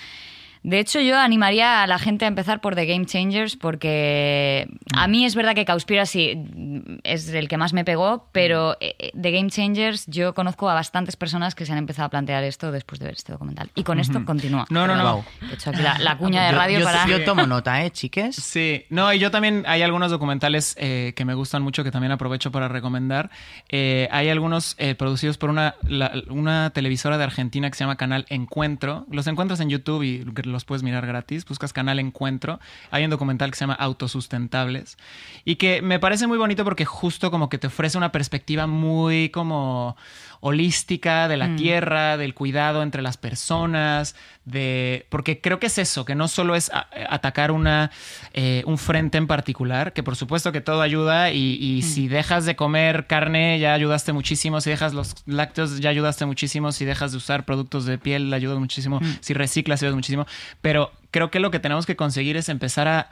[0.64, 5.07] De hecho, yo animaría a la gente a empezar por The Game Changers porque a
[5.09, 9.31] mí es verdad que Cowspiracy es el que más me pegó, pero eh, eh, The
[9.31, 12.98] Game Changers yo conozco a bastantes personas que se han empezado a plantear esto después
[12.98, 13.70] de ver este documental.
[13.74, 14.64] Y con esto continúa.
[14.70, 15.05] No, no, no.
[15.16, 15.24] Wow.
[15.50, 17.07] He hecho aquí la, la cuña de Yo- radio yo, para...
[17.07, 18.35] yo tomo nota, ¿eh, chiques?
[18.37, 22.12] Sí, no, y yo también hay algunos documentales eh, que me gustan mucho que también
[22.12, 23.31] aprovecho para recomendar.
[23.68, 27.96] Eh, hay algunos eh, producidos por una, la- una televisora de Argentina que se llama
[27.96, 29.05] Canal Encuentro.
[29.11, 30.24] Los encuentras en YouTube y
[30.55, 31.45] los puedes mirar gratis.
[31.45, 32.61] Buscas Canal Encuentro.
[32.90, 34.97] Hay un documental que se llama Autosustentables
[35.45, 39.29] y que me parece muy bonito porque justo como que te ofrece una perspectiva muy
[39.29, 39.97] como
[40.46, 46.04] holística de la tierra, del cuidado entre las personas, de porque creo que es eso,
[46.04, 47.90] que no solo es a- atacar una
[48.35, 52.44] eh, un frente en particular, que por supuesto que todo ayuda y, y si dejas
[52.44, 57.12] de comer carne ya ayudaste muchísimo, si dejas los lácteos ya ayudaste muchísimo, si dejas
[57.12, 60.26] de usar productos de piel ayudas muchísimo, si reciclas ayudas muchísimo,
[60.61, 63.09] pero creo que lo que tenemos que conseguir es empezar a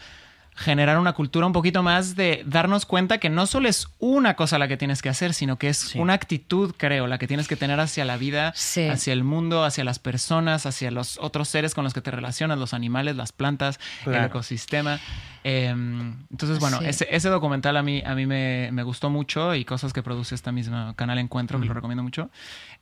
[0.54, 4.58] generar una cultura un poquito más de darnos cuenta que no solo es una cosa
[4.58, 5.98] la que tienes que hacer, sino que es Sí.
[5.98, 8.86] una actitud, creo, la que tienes que tener hacia la vida, Sí.
[8.88, 12.58] hacia el mundo, hacia las personas, hacia los otros seres con los que te relacionas,
[12.58, 15.00] los animales, las plantas, el ecosistema.
[15.44, 15.68] Eh,
[16.30, 16.84] entonces, bueno, Sí.
[16.86, 20.34] ese, ese documental a mí, a mí me, me gustó mucho y cosas que produce
[20.34, 22.30] esta misma canal Encuentro, que lo recomiendo mucho.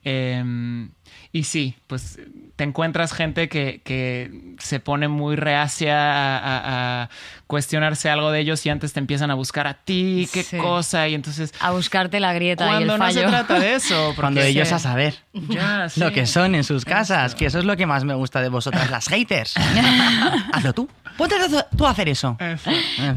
[0.03, 0.89] Eh,
[1.33, 2.19] y sí, pues
[2.57, 7.11] te encuentras gente que, que se pone muy reacia a, a- a
[7.47, 10.57] cuestionarse algo de ellos y antes te empiezan a buscar a ti, qué Sí.
[10.57, 11.53] cosa, y entonces...
[11.61, 13.21] A buscarte la grieta y el Cuando no fallo.
[13.21, 16.01] se trata de eso, porque Cuando ellos se- a saber Ya, sí.
[16.01, 18.49] lo que son en sus casas, que eso es lo que más me gusta de
[18.49, 19.55] vosotras, las haters.
[20.53, 20.89] Hazlo tú.
[21.21, 21.37] Ponte
[21.77, 22.37] tú a hacer eso.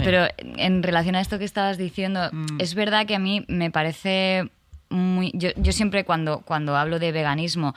[0.04, 2.60] Pero en relación a esto que estabas diciendo, Mm.
[2.60, 4.50] es verdad que a mí me parece
[4.90, 5.32] muy...
[5.34, 7.74] Yo, yo siempre cuando, cuando hablo de veganismo,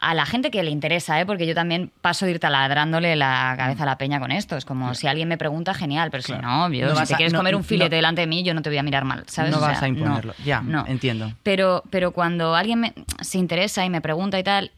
[0.00, 1.26] a la gente que le interesa, ¿eh?
[1.26, 4.56] porque yo también paso de ir taladrándole la cabeza a la peña con esto.
[4.56, 7.14] Es como si alguien me pregunta, genial, pero si no, yo, No si vas te
[7.14, 8.82] a- quieres no- comer un filete no- delante de mí, yo no te voy a
[8.84, 9.50] mirar mal, ¿sabes?
[9.50, 10.34] No O sea, vas a imponerlo.
[10.44, 10.84] Ya, no.
[10.86, 11.32] entiendo.
[11.42, 14.70] Pero, pero cuando alguien me- se interesa y me pregunta y tal,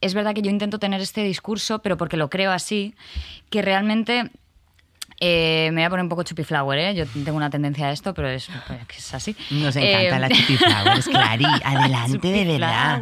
[0.00, 2.94] es verdad que yo intento tener este discurso, pero porque lo creo así,
[3.50, 4.30] que realmente
[5.20, 6.94] eh, me voy a poner un poco chupiflower, ¿eh?
[6.96, 9.36] Yo tengo una tendencia a esto, pero es, pues, que es así.
[9.50, 11.44] Nos encanta Eh, la chupiflowers, Clary.
[11.64, 13.00] Adelante, de verdad.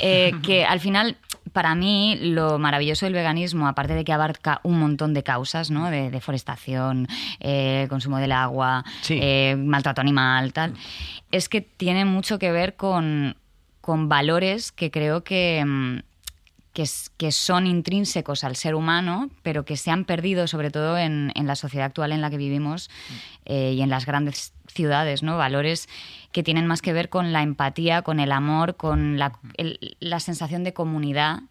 [0.00, 1.16] Eh, que al final,
[1.52, 5.90] para mí, lo maravilloso del veganismo, aparte de que abarca un montón de causas, ¿no?
[5.90, 7.06] De deforestación,
[7.38, 9.16] eh, consumo del agua, Sí.
[9.22, 10.74] eh, maltrato animal, tal,
[11.30, 13.36] es que tiene mucho que ver con,
[13.84, 15.62] con valores que creo que.
[15.64, 15.98] mm,
[16.72, 21.46] que, son intrínsecos al ser humano, pero que se han perdido sobre todo en, en
[21.46, 22.90] la sociedad actual en la que vivimos
[23.44, 25.36] eh, y en las grandes ciudades, ¿no?
[25.36, 25.88] Valores
[26.32, 30.18] que tienen más que ver con la empatía, con el amor, con la, el- la
[30.18, 31.42] sensación de comunidad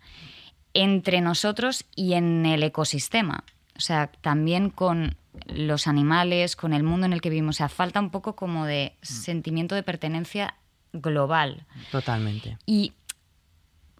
[0.74, 3.46] entre nosotros y en el ecosistema.
[3.78, 5.16] O sea, también con
[5.48, 7.56] los animales, con el mundo en el que vivimos.
[7.56, 10.56] O sea, falta un poco como de sentimiento de pertenencia
[10.94, 11.66] global.
[11.92, 12.58] Totalmente.
[12.66, 12.94] Y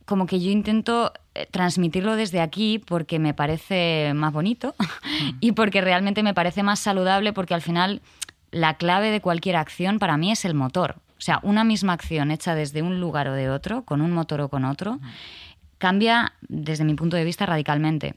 [0.06, 4.76] como que yo intento eh, transmitirlo desde aquí porque me parece más bonito
[5.40, 8.02] y porque realmente me parece más saludable porque al final
[8.52, 10.98] la clave de cualquier acción para mí es el motor.
[11.18, 14.42] O sea, una misma acción hecha desde un lugar o de otro, con un motor
[14.42, 15.00] o con otro,
[15.78, 18.16] cambia desde mi punto de vista radicalmente.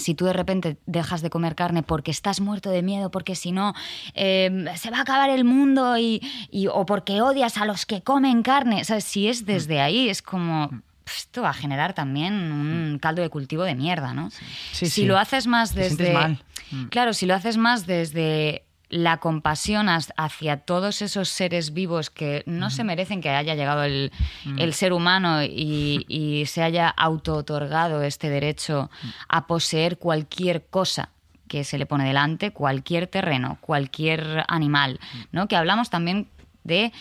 [0.00, 3.52] Si tú de repente dejas de comer carne porque estás muerto de miedo, porque si
[3.52, 3.74] no
[4.14, 8.02] eh, se va a acabar el mundo y, y- o porque odias a los que
[8.02, 9.04] comen carne, ¿sabes?
[9.04, 10.68] si es desde ahí es como
[11.04, 14.30] pf, esto va a generar también un caldo de cultivo de mierda, ¿no?
[14.30, 15.04] Sí, si sí.
[15.04, 16.42] lo haces más desde mal.
[16.90, 22.42] claro, si lo haces más desde la compasión as- hacia todos esos seres vivos que
[22.46, 24.10] no se merecen que haya llegado el,
[24.58, 28.90] el ser humano y, y se haya auto-otorgado este derecho
[29.28, 31.10] a poseer cualquier cosa
[31.48, 35.00] que se le pone delante, cualquier terreno, cualquier animal,
[35.32, 35.48] ¿no?
[35.48, 36.28] Que hablamos también
[36.64, 36.92] de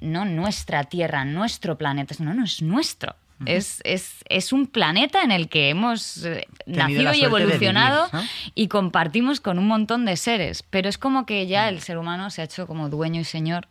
[0.00, 3.16] no nuestra tierra, nuestro planeta, no, no es nuestro.
[3.46, 8.08] Es, es, es, un planeta en el que hemos eh, nacido y evolucionado
[8.54, 10.62] y compartimos con un montón de seres.
[10.62, 13.68] Pero es como que ya el ser humano se ha hecho como dueño y señor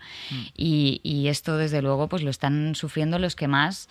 [0.56, 3.90] y, y, esto desde luego pues lo están sufriendo los que más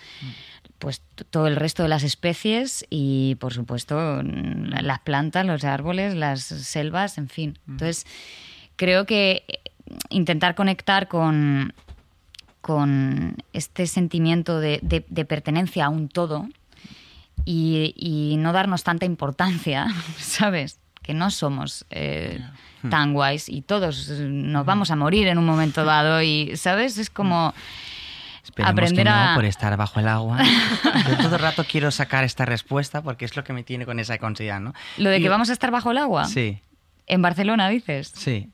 [0.79, 6.41] pues todo el resto de las especies y por supuesto las plantas, los árboles, las
[6.41, 7.59] selvas, en fin.
[7.67, 8.07] Entonces,
[8.77, 9.43] creo que
[10.09, 11.73] intentar conectar con,
[12.61, 14.79] con este sentimiento de,
[15.27, 16.47] pertenencia a un todo
[17.45, 20.79] y, no darnos tanta importancia, ¿sabes?
[21.01, 22.39] Que no somos eh,
[22.89, 26.97] tan guays y todos nos vamos a morir en un momento dado y, ¿sabes?
[26.97, 27.53] Es como...
[28.63, 29.33] aprender a...
[29.35, 30.39] por estar bajo el agua.
[31.09, 33.99] Yo todo el rato quiero sacar esta respuesta porque es lo que me tiene con
[33.99, 34.73] esa consigna, ¿no?
[34.97, 36.25] ¿Lo de que vamos a estar bajo el agua?
[36.25, 36.61] Sí.
[37.09, 38.11] ¿En Barcelona dices?
[38.15, 38.49] Sí.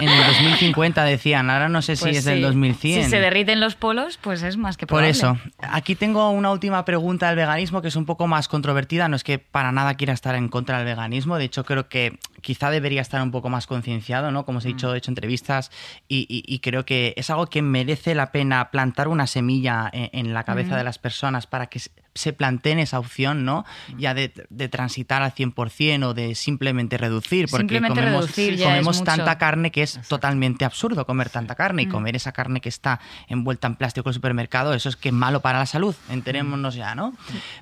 [0.00, 3.04] en el 2050 decían, ahora no sé si pues es del 2100.
[3.04, 5.38] Si se derriten los polos, pues es más que Por eso.
[5.58, 9.08] Aquí tengo una última pregunta del veganismo que es un poco más controvertida.
[9.08, 11.38] No es que para nada quiera estar en contra del veganismo.
[11.38, 14.44] De hecho, creo que quizá debería estar un poco más concienciado, ¿no?
[14.44, 15.70] Como os he dicho, he hecho entrevistas
[16.08, 20.76] y, creo que es algo que merece la pena plantar una semilla en, la cabeza
[20.76, 21.80] de las personas para que
[22.14, 23.64] se planteen esa opción, ¿no?
[23.88, 23.98] Mm.
[23.98, 24.28] Ya de,
[24.68, 31.06] transitar al 100% o de simplemente reducir, porque comemos, tanta carne que es totalmente absurdo
[31.06, 31.90] comer tanta carne y mm.
[31.90, 35.14] comer esa carne que está envuelta en plástico en el supermercado, eso es que es
[35.14, 37.14] malo para la salud, enterémonos ya, ¿no?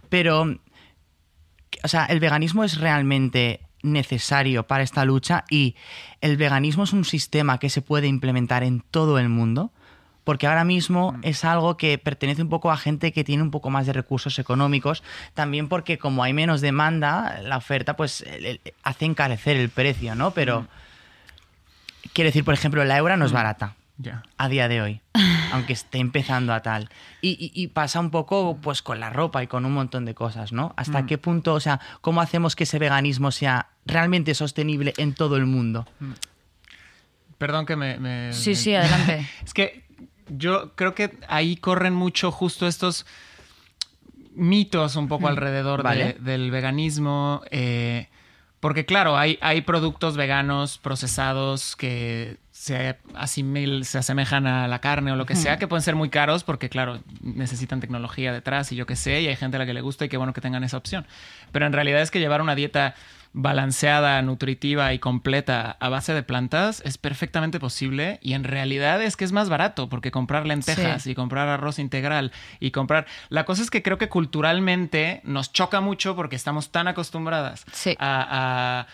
[0.09, 0.59] Pero,
[1.83, 5.75] o sea, el veganismo es realmente necesario para esta lucha y
[6.21, 9.73] el veganismo es un sistema que se puede implementar en todo el mundo
[10.31, 11.21] porque ahora mismo mm.
[11.25, 14.39] es algo que pertenece un poco a gente que tiene un poco más de recursos
[14.39, 15.03] económicos,
[15.35, 18.25] también porque como hay menos demanda, la oferta pues
[18.85, 20.31] hace encarecer el precio, ¿no?
[20.31, 20.67] Pero mm.
[22.13, 23.35] quiero decir, por ejemplo, la eura no es mm.
[23.35, 23.75] barata.
[24.37, 25.01] A día de hoy,
[25.53, 26.91] aunque esté empezando a tal.
[27.21, 30.75] Y, pasa un poco pues con la ropa y con un montón de cosas, ¿no?
[30.77, 35.37] ¿Hasta qué punto, o sea, cómo hacemos que ese veganismo sea realmente sostenible en todo
[35.37, 35.89] el mundo?
[37.37, 38.33] Perdón que me...
[38.33, 39.27] sí, sí, adelante.
[39.45, 39.90] es que
[40.37, 43.07] yo creo que ahí corren mucho justo estos
[44.35, 47.43] mitos un poco alrededor del veganismo.
[47.51, 48.09] Eh,
[48.61, 52.99] porque claro, hay, hay productos veganos procesados que se,
[53.83, 56.69] se asemejan a la carne o lo que sea, que pueden ser muy caros porque,
[56.69, 59.81] claro, necesitan tecnología detrás y yo qué sé, y hay gente a la que le
[59.81, 61.07] gusta y qué bueno que tengan esa opción.
[61.53, 62.95] Pero en realidad es que llevar una dieta
[63.33, 69.17] balanceada, nutritiva y completa a base de plantas es perfectamente posible y en realidad es
[69.17, 73.07] que es más barato porque comprar lentejas y comprar arroz integral y comprar...
[73.29, 77.65] La cosa es que creo que culturalmente nos choca mucho porque estamos tan acostumbradas
[77.99, 78.87] a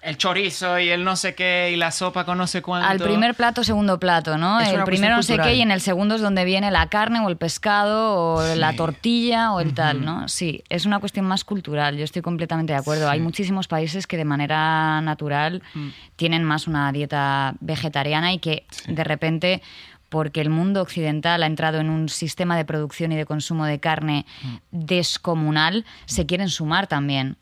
[0.00, 2.88] el chorizo y el no sé qué y la sopa con no sé cuánto.
[2.88, 4.60] Al primer plato, segundo plato, ¿no?
[4.60, 7.28] el primero no sé qué y en el segundo es donde viene la carne o
[7.28, 10.28] el pescado o la tortilla o el tal, ¿no?
[10.28, 13.10] Sí, es una cuestión más cultural, yo estoy completamente de acuerdo.
[13.10, 15.88] Hay muchísimos países que de manera natural mm.
[16.16, 19.62] tienen más una dieta vegetariana y que de repente
[20.08, 23.80] porque el mundo occidental ha entrado en un sistema de producción y de consumo de
[23.80, 24.56] carne mm.
[24.70, 27.36] descomunal, se quieren sumar también.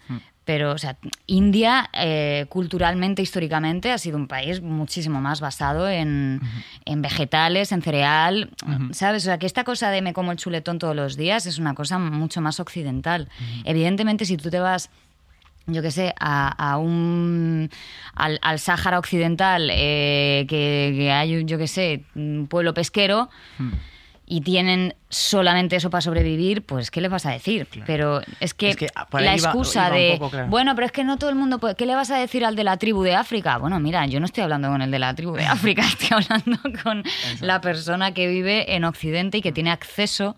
[0.47, 6.41] Pero, o sea, India eh, culturalmente, históricamente, ha sido un país muchísimo más basado en,
[6.87, 8.51] vegetales, en cereal,
[8.93, 9.25] ¿sabes?
[9.25, 11.75] O sea, que esta cosa de me como el chuletón todos los días es una
[11.75, 13.29] cosa mucho más occidental.
[13.65, 14.89] Evidentemente, si tú te vas
[15.67, 17.69] yo qué sé, a, un
[18.15, 23.31] al, Sáhara Occidental, eh, que, hay, yo qué sé, un pueblo pesquero,
[24.27, 27.69] y tienen solamente eso para sobrevivir, pues ¿qué le vas a decir?
[27.87, 28.75] Pero es que,
[29.13, 32.11] la excusa de, bueno, pero es que no todo el mundo puede, ¿qué le vas
[32.11, 33.57] a decir al de la tribu de África?
[33.59, 36.59] Bueno, mira, yo no estoy hablando con el de la tribu de África, estoy hablando
[36.83, 37.05] con
[37.41, 40.37] la persona que vive en Occidente y que tiene acceso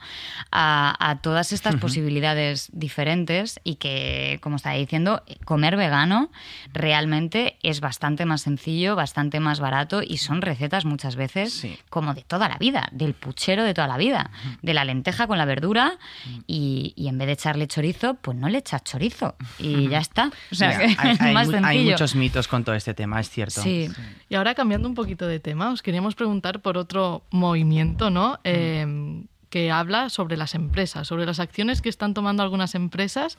[0.53, 6.31] a, todas estas posibilidades diferentes y que, como estaba diciendo, comer vegano
[6.73, 12.23] realmente es bastante más sencillo, bastante más barato y son recetas muchas veces como de
[12.23, 14.31] toda la vida, del puchero de toda la vida
[14.69, 15.99] de la lenteja con la verdura
[16.47, 20.31] y, en vez de echarle chorizo, pues no le echas chorizo y ya está.
[20.53, 23.63] O sea, hay, más hay, muchos mitos con todo este tema, es cierto.
[23.63, 23.89] Sí.
[24.29, 28.41] Y ahora cambiando un poquito de tema, os queríamos preguntar por otro movimiento, ¿no?
[28.45, 33.39] Em, que habla sobre las empresas, sobre las acciones que están tomando algunas empresas,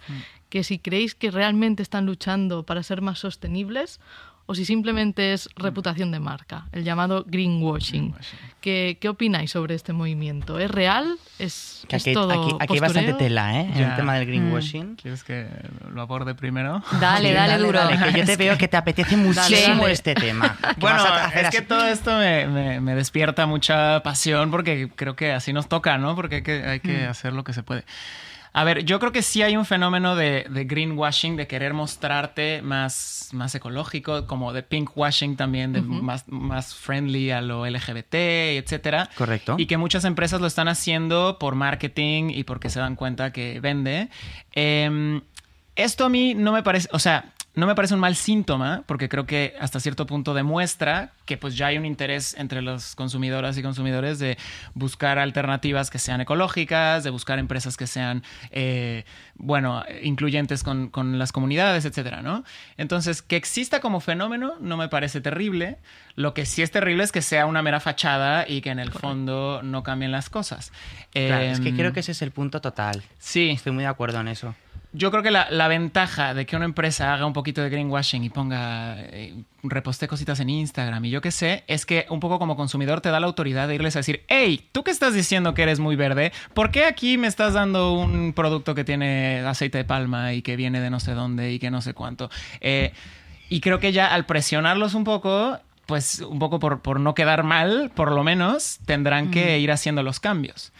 [0.49, 3.99] que si creéis que realmente están luchando para ser más sostenibles
[4.49, 8.15] o si simplemente es reputación de marca, el llamado greenwashing.
[8.61, 10.57] ¿Qué, qué opináis sobre este movimiento?
[10.57, 11.17] ¿Es real?
[11.37, 13.69] ¿Es, Que es aquí, todo aquí- aquí hay bastante tela, ¿eh?
[13.71, 13.89] En Ya.
[13.91, 14.95] el tema del greenwashing.
[14.95, 15.47] ¿Quieres que
[15.93, 16.81] lo aborde primero?
[16.99, 17.77] Dale, Sí, dale, duro.
[17.79, 19.91] dale, que yo te veo que te apetece muchísimo Dale.
[19.93, 20.57] este tema.
[20.61, 25.15] Que Bueno, es que así- todo esto me, me- me despierta mucha pasión porque creo
[25.15, 26.15] que así nos toca, ¿no?
[26.15, 27.85] Porque hay que, hay que hacer lo que se puede.
[28.51, 32.61] A ver, yo creo que sí hay un fenómeno de, de greenwashing, de querer mostrarte
[32.61, 39.09] más, más ecológico, como de pinkwashing también, de más, más friendly a lo LGBT, etcétera.
[39.15, 39.55] Correcto.
[39.57, 43.59] Y que muchas empresas lo están haciendo por marketing y porque se dan cuenta que
[43.59, 44.09] vende.
[44.53, 45.21] Em,
[45.75, 49.09] esto a mí no me parece, o sea, no me parece un mal síntoma, porque
[49.09, 53.57] creo que hasta cierto punto demuestra que pues ya hay un interés entre los consumidoras
[53.57, 54.37] y consumidores de
[54.73, 59.03] buscar alternativas que sean ecológicas, de buscar empresas que sean, eh,
[59.35, 62.43] bueno, incluyentes con, con las comunidades, etcétera, ¿no?
[62.77, 65.77] Entonces, que exista como fenómeno no me parece terrible.
[66.15, 68.91] Lo que sí es terrible es que sea una mera fachada y que en el
[68.91, 70.71] fondo no cambien las cosas.
[71.11, 73.03] Claro, es que Em, creo que ese es el punto total.
[73.19, 74.55] Sí, Estoy muy de acuerdo en eso.
[74.91, 78.23] Yo creo que la, la ventaja de que una empresa haga un poquito de greenwashing
[78.23, 82.39] y ponga, eh, reposte cositas en Instagram y yo qué sé, es que un poco
[82.39, 85.53] como consumidor te da la autoridad de irles a decir, hey, tú que estás diciendo
[85.53, 89.77] que eres muy verde, ¿por qué aquí me estás dando un producto que tiene aceite
[89.77, 92.31] de palma y que viene de no sé dónde y que no sé cuánto?
[92.59, 92.91] Eh,
[93.47, 97.43] y creo que ya al presionarlos un poco, pues un poco por, por no quedar
[97.43, 100.71] mal, por lo menos, tendrán que ir haciendo los cambios.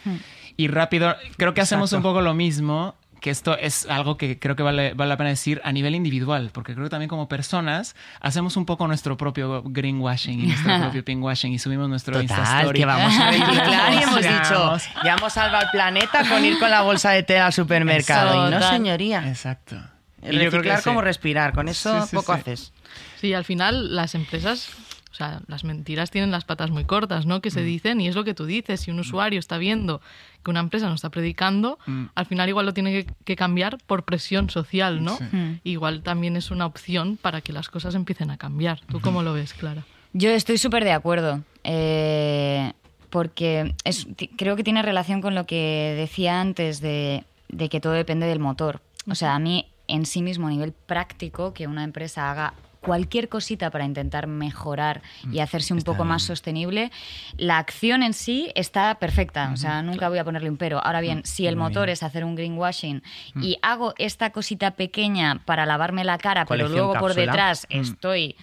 [0.56, 4.56] Y rápido, creo que hacemos un poco lo mismo, que esto es algo que creo
[4.56, 7.94] que vale, vale la pena decir a nivel individual, porque creo que también como personas
[8.20, 12.78] hacemos un poco nuestro propio greenwashing y nuestro propio pinkwashing y subimos nuestro Total, Instastory.
[12.80, 14.82] que vamos a reciclar y hemos Ya, dicho, vamos.
[15.04, 18.48] ya hemos salvado el planeta con ir con la bolsa de tela al supermercado.
[18.48, 19.28] Y no, señoría.
[19.28, 19.76] Exacto.
[20.22, 20.84] Y yo Reciclar creo que sí.
[20.84, 22.40] como respirar, con eso Sí, sí, poco sí.
[22.40, 22.72] haces.
[23.20, 24.70] Sí, al final las empresas,
[25.10, 27.38] o sea, las mentiras tienen las patas muy cortas, ¿no?
[27.38, 27.40] Mm.
[27.40, 28.80] Que se dicen y es lo que tú dices.
[28.80, 30.00] Si un usuario está viendo
[30.44, 32.04] que una empresa no está predicando, Mm.
[32.14, 35.16] al final igual lo tiene que, que cambiar por presión social, ¿no?
[35.16, 35.24] Sí.
[35.32, 35.60] Mm.
[35.64, 38.80] Igual también es una opción para que las cosas empiecen a cambiar.
[38.88, 39.84] ¿Tú cómo lo ves, Clara?
[40.12, 41.42] Yo estoy súper de acuerdo.
[41.64, 42.72] eh,
[43.10, 44.06] porque es-
[44.36, 48.38] creo que tiene relación con lo que decía antes de, de que todo depende del
[48.38, 48.80] motor.
[49.08, 53.28] O sea, a mí en sí mismo, a nivel práctico, que una empresa haga cualquier
[53.28, 56.90] cosita para intentar mejorar y hacerse un Está poco más sostenible,
[57.36, 59.50] la acción en sí está perfecta.
[59.52, 60.82] O sea, nunca voy a ponerle un pero.
[60.84, 61.92] Ahora bien, si el Muy motor bien.
[61.92, 63.02] es hacer un greenwashing
[63.36, 67.80] y hago esta cosita pequeña para lavarme la cara, pero luego por detrás Mm.
[67.80, 68.36] estoy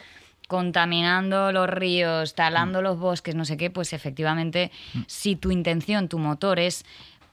[0.48, 2.36] contaminando los ríos, Mm.
[2.36, 4.72] talando los bosques, no sé qué, pues efectivamente,
[5.06, 6.86] si tu intención, tu motor es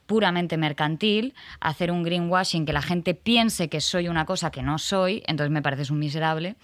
[0.05, 4.77] puramente mercantil, hacer un greenwashing que la gente piense que soy una cosa que no
[4.77, 6.55] soy, entonces me pareces un miserable.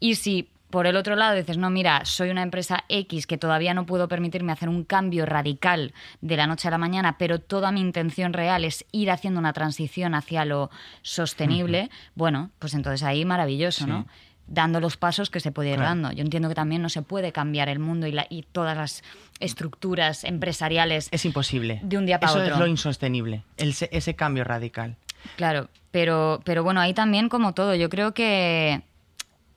[0.00, 3.72] Y si por el otro lado dices, no, mira, soy una empresa X que todavía
[3.72, 7.72] no puedo permitirme hacer un cambio radical de la noche a la mañana, pero toda
[7.72, 10.70] mi intención real es ir haciendo una transición hacia lo
[11.00, 13.90] sostenible, bueno, pues entonces ahí maravilloso, Sí.
[13.90, 14.06] ¿no?
[14.48, 15.90] Dando los pasos que se puede ir Claro.
[15.90, 16.12] dando.
[16.12, 19.02] Yo entiendo que también no se puede cambiar el mundo y, la- y todas las
[19.40, 21.80] estructuras empresariales Es imposible.
[21.82, 22.54] De un día para Eso otro.
[22.54, 24.96] es lo insostenible, el ese cambio radical.
[25.36, 28.80] Claro, pero, pero bueno, ahí también como todo, yo creo que,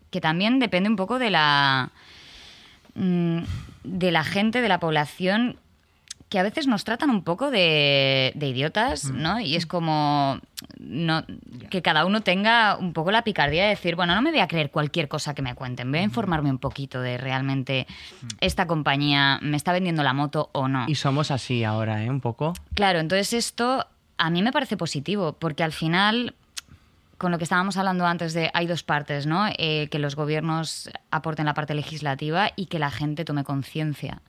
[0.09, 1.91] que también depende un poco de la
[2.95, 3.39] mm,
[3.83, 5.57] de la gente, de la población,
[6.32, 9.41] que a veces nos tratan un poco de, de idiotas, ¿no?
[9.41, 10.39] Y es como
[10.79, 11.25] no,
[11.69, 14.47] que cada uno tenga un poco la picardía de decir, bueno, no me voy a
[14.47, 17.86] creer cualquier cosa que me cuenten, voy a informarme un poquito de realmente
[18.39, 20.86] esta compañía me está vendiendo la moto o no.
[20.88, 22.09] Y somos así ahora, ¿eh?
[22.09, 22.53] Un poco.
[22.75, 23.86] Claro, entonces esto
[24.17, 26.34] a mí me parece positivo, porque al final,
[27.17, 29.47] con lo que estábamos hablando antes de, hay dos partes, ¿no?
[29.57, 34.21] Eh, que los gobiernos aporten la parte legislativa y que la gente tome conciencia.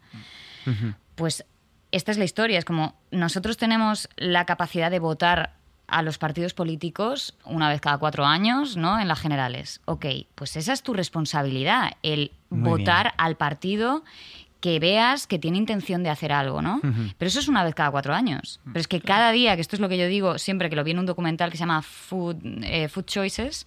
[1.14, 1.44] Pues
[1.92, 5.54] esta es la historia, es como nosotros tenemos la capacidad de votar
[5.86, 8.98] a los partidos políticos una vez cada cuatro años, ¿no?
[8.98, 9.80] En las generales.
[9.84, 13.14] Ok, pues esa es tu responsabilidad, el Muy votar bien.
[13.18, 14.02] al partido
[14.60, 16.80] que veas que tiene intención de hacer algo, ¿no?
[17.18, 18.60] Pero eso es una vez cada cuatro años.
[18.64, 20.84] Pero es que cada día, que esto es lo que yo digo siempre que lo
[20.84, 23.66] vi en un documental que se llama Food, eh, Food Choices,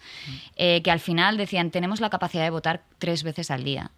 [0.55, 3.91] eh, que al final decían, tenemos la capacidad de votar tres veces al día.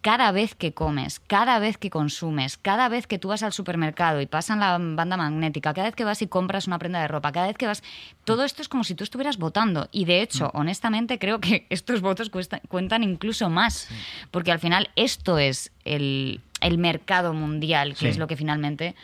[0.00, 4.20] Cada vez que comes, cada vez que consumes, cada vez que tú vas al supermercado
[4.22, 7.30] y pasan la banda magnética, cada vez que vas y compras una prenda de ropa,
[7.32, 7.82] cada vez que vas...
[8.24, 9.88] Todo esto es como si tú estuvieras votando.
[9.92, 13.88] Y de hecho, honestamente, creo que estos votos cuesta- cuentan incluso más.
[14.30, 18.06] Porque al final esto es el, el mercado mundial, que Sí.
[18.06, 18.94] es lo que finalmente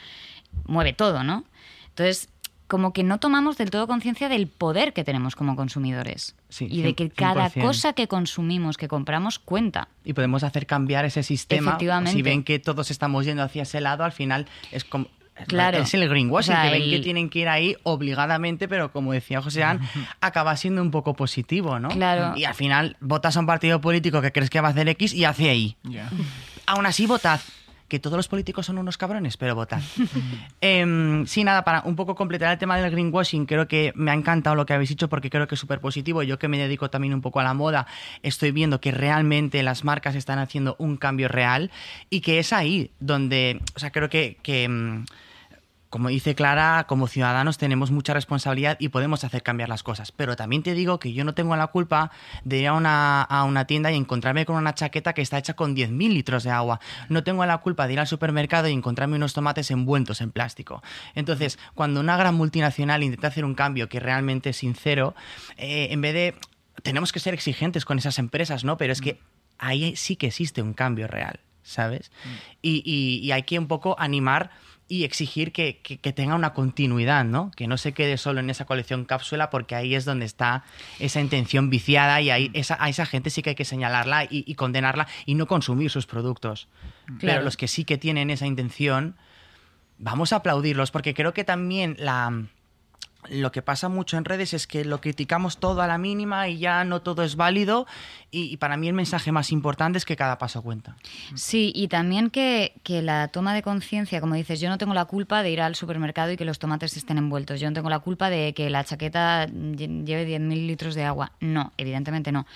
[0.64, 1.44] mueve todo, ¿no?
[1.88, 2.28] Entonces,
[2.70, 6.36] como que no tomamos del todo conciencia del poder que tenemos como consumidores.
[6.48, 7.60] Sí, y de que cada 100%.
[7.62, 9.88] cosa que consumimos, que compramos, cuenta.
[10.04, 11.72] Y podemos hacer cambiar ese sistema.
[11.72, 12.12] Efectivamente.
[12.12, 15.08] Si ven que todos estamos yendo hacia ese lado, al final es como...
[15.46, 15.78] Claro.
[15.78, 18.92] Es el greenwashing, O sea, que ven el- que tienen que ir ahí obligadamente, pero
[18.92, 19.80] como decía José An,
[20.20, 21.88] acaba siendo un poco positivo, ¿no?
[21.88, 22.36] Claro.
[22.36, 25.14] Y al final votas a un partido político que crees que va a hacer X
[25.14, 25.76] y hace Y.
[25.84, 26.10] Ya.
[26.66, 27.40] Aún así, votad.
[27.90, 29.82] Que todos los políticos son unos cabrones, pero votad.
[30.62, 34.14] Em, sí, nada, para un poco completar el tema del greenwashing, creo que me ha
[34.14, 36.22] encantado lo que habéis dicho porque creo que es súper positivo.
[36.22, 37.86] Yo que me dedico también un poco a la moda,
[38.22, 41.70] estoy viendo que realmente las marcas están haciendo un cambio real
[42.08, 44.38] y que es ahí donde, o sea, creo que...
[44.42, 45.04] que mm,
[45.90, 50.12] como dice Clara, como ciudadanos tenemos mucha responsabilidad y podemos hacer cambiar las cosas.
[50.12, 52.12] Pero también te digo que yo no tengo la culpa
[52.44, 55.54] de ir a una, a una tienda y encontrarme con una chaqueta que está hecha
[55.54, 56.80] con 10.000 litros de agua.
[57.08, 60.80] No tengo la culpa de ir al supermercado y encontrarme unos tomates envueltos en plástico.
[61.16, 65.14] Entonces, cuando una gran multinacional intenta hacer un cambio que realmente es sincero,
[65.56, 66.34] eh, en vez de...
[66.84, 68.78] Tenemos que ser exigentes con esas empresas, ¿no?
[68.78, 69.18] Pero es que
[69.58, 72.10] ahí sí que existe un cambio real, ¿sabes?
[72.62, 74.50] Y, y- y hay que un poco animar
[74.90, 77.50] y exigir que, que- que tenga una continuidad, ¿no?
[77.52, 80.64] Que no se quede solo en esa colección cápsula, porque ahí es donde está
[80.98, 84.44] esa intención viciada y ahí esa, a esa gente sí que hay que señalarla y,
[84.46, 86.66] y condenarla y no consumir sus productos.
[87.06, 87.42] Pero Claro.
[87.44, 89.14] los que sí que tienen esa intención,
[89.98, 92.46] vamos a aplaudirlos, porque creo que también la
[93.28, 96.58] lo que pasa mucho en redes es que lo criticamos todo a la mínima y
[96.58, 97.86] ya no todo es válido
[98.30, 100.96] y, y para mí el mensaje más importante es que cada paso cuenta.
[101.34, 105.04] Sí, y también que, que la toma de conciencia, como dices, yo no tengo la
[105.04, 107.60] culpa de ir al supermercado y que los tomates estén envueltos.
[107.60, 111.32] Yo no tengo la culpa de que la chaqueta lle- lleve 10.000 litros de agua.
[111.40, 112.46] No, evidentemente no.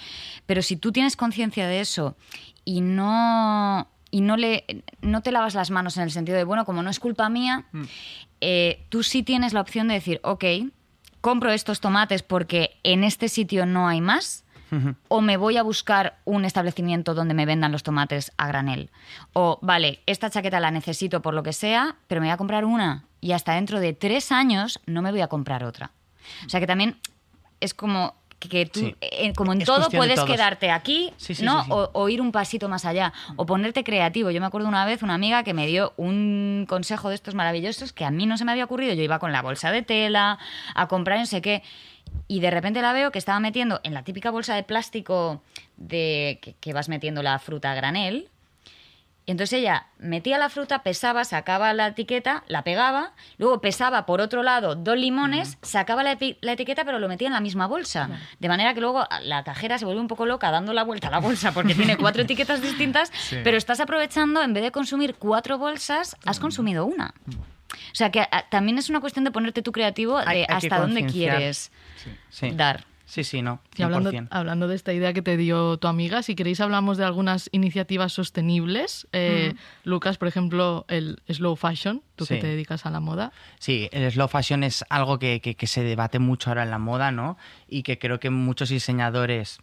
[0.47, 2.17] Pero si tú tienes conciencia de eso
[2.65, 4.65] y no y no le
[5.03, 7.65] no te lavas las manos en el sentido de bueno como no es culpa mía
[8.47, 10.45] eh, tú sí tienes la opción de decir ok
[11.23, 14.45] compro estos tomates porque en este sitio no hay más
[15.07, 18.91] o me voy a buscar un establecimiento donde me vendan los tomates a granel.
[19.33, 22.65] O, vale, esta chaqueta la necesito por lo que sea, pero me voy a comprar
[22.65, 25.93] una y hasta dentro de tres años no me voy a comprar otra.
[26.45, 26.97] O sea que también
[27.61, 28.17] es como
[28.49, 28.97] que- tú, Sí.
[29.01, 31.65] eh, como en Es todo, puedes quedarte aquí, Sí, sí, ¿no?
[31.69, 34.31] o ir un pasito más allá, o ponerte creativo.
[34.31, 37.93] Yo me acuerdo una vez una amiga que me dio un consejo de estos maravillosos
[37.93, 38.95] que a mí no se me había ocurrido.
[38.95, 40.39] Yo iba con la bolsa de tela
[40.75, 41.63] a comprar no sé qué.
[42.29, 45.43] Y de repente la veo que estaba metiendo en la típica bolsa de plástico
[45.77, 48.29] de que, que vas metiendo la fruta a granel.
[49.27, 54.21] Y entonces ella metía la fruta, pesaba, sacaba la etiqueta, la pegaba, luego pesaba por
[54.21, 58.11] otro lado dos limones, sacaba la, la etiqueta, pero lo metía en la misma bolsa.
[58.39, 61.11] De manera que luego la cajera se vuelve un poco loca dando la vuelta a
[61.11, 63.39] la bolsa porque tiene cuatro etiquetas distintas, Sí.
[63.43, 67.15] pero estás aprovechando, en vez de consumir cuatro bolsas, has consumido una.
[67.31, 70.47] O sea que a- también es una cuestión de ponerte tú creativo de Hay- hay
[70.47, 71.73] que hasta dónde quieres
[72.29, 72.51] Sí.
[72.51, 72.85] dar.
[73.15, 73.61] Sí, sí, no.
[73.77, 74.27] Y hablando, 100%.
[74.33, 78.13] hablando de esta idea que te dio tu amiga, si queréis hablamos de algunas iniciativas
[78.13, 79.07] sostenibles.
[79.13, 79.55] Eh,
[79.85, 83.31] Lucas, por ejemplo, el slow fashion, tú que te dedicas a la moda.
[83.61, 86.79] Sí, el slow fashion es algo que, que- que se debate mucho ahora en la
[86.81, 87.39] moda, ¿no?
[87.69, 89.59] Y que creo que muchos diseñadores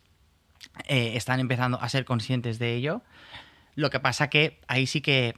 [0.87, 3.01] eh, están empezando a ser conscientes de ello.
[3.75, 5.35] Lo que pasa que ahí sí que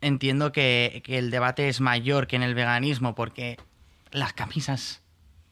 [0.00, 3.58] entiendo que, que el debate es mayor que en el veganismo, porque
[4.12, 5.02] las camisas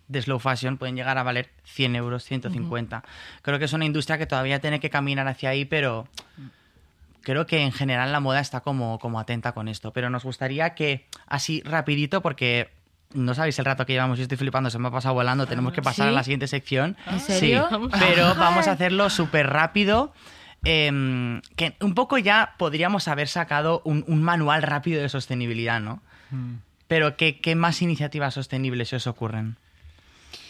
[0.09, 3.05] de slow fashion pueden llegar a valer 100 euros, 150.
[3.43, 6.09] Creo que es una industria que todavía tiene que caminar hacia ahí, pero
[7.23, 9.93] creo que en general la moda está como, como atenta con esto.
[9.93, 12.71] Pero nos gustaría que, así rapidito, porque
[13.13, 15.73] no sabéis el rato que llevamos, yo estoy flipando, se me ha pasado volando, tenemos
[15.73, 16.09] que pasar ¿Sí?
[16.11, 16.97] a la siguiente sección.
[17.07, 17.69] ¿En serio?
[17.71, 20.13] Sí, pero vamos a hacerlo súper rápido.
[20.65, 26.03] em, que un poco ya podríamos haber sacado un, un manual rápido de sostenibilidad, ¿no?
[26.89, 29.57] Pero ¿qué, qué más iniciativas sostenibles se os ocurren?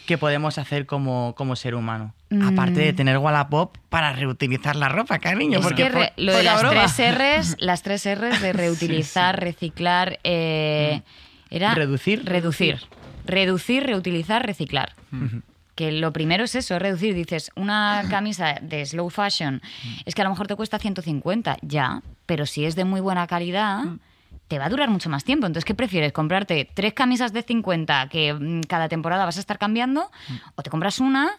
[0.09, 2.15] Que podemos hacer como, como ser humano?
[2.43, 5.59] Aparte de tener Wallapop para reutilizar la ropa, cariño.
[5.59, 6.85] Es porque que re- lo de las broma.
[6.95, 11.01] tres R's, las tres R's de reutilizar, reciclar, eh,
[11.51, 12.25] era Reducir.
[12.25, 12.79] reducir,
[13.25, 14.93] reducir, reutilizar, reciclar.
[15.75, 17.13] Que lo primero es eso, es reducir.
[17.13, 19.61] Dices, una camisa de slow fashion
[20.05, 23.27] es que a lo mejor te cuesta 150, ya, pero si es de muy buena
[23.27, 23.83] calidad,
[24.49, 25.45] te va a durar mucho más tiempo.
[25.47, 26.11] Entonces, ¿qué prefieres?
[26.11, 30.11] ¿Comprarte tres camisas de 50 que mm, cada temporada vas a estar cambiando?
[30.55, 31.29] ¿O te compras una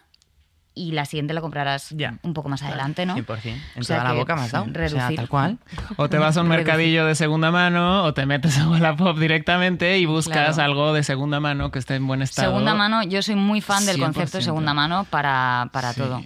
[0.73, 2.17] y la siguiente la comprarás Ya.
[2.23, 3.15] un poco más adelante, no?
[3.17, 3.41] 100%.
[3.75, 4.63] En O sea toda la boca has dado.
[4.63, 5.15] O sea, reducir.
[5.17, 5.57] tal cual.
[5.97, 6.65] O te vas a un Reducir.
[6.65, 10.63] mercadillo de segunda mano o te metes a Wallapop directamente y buscas Claro.
[10.71, 12.47] algo de segunda mano que esté en buen estado.
[12.47, 13.99] Segunda mano, yo soy muy fan del 100%.
[14.05, 15.99] concepto de segunda mano para, para Sí.
[15.99, 16.23] todo.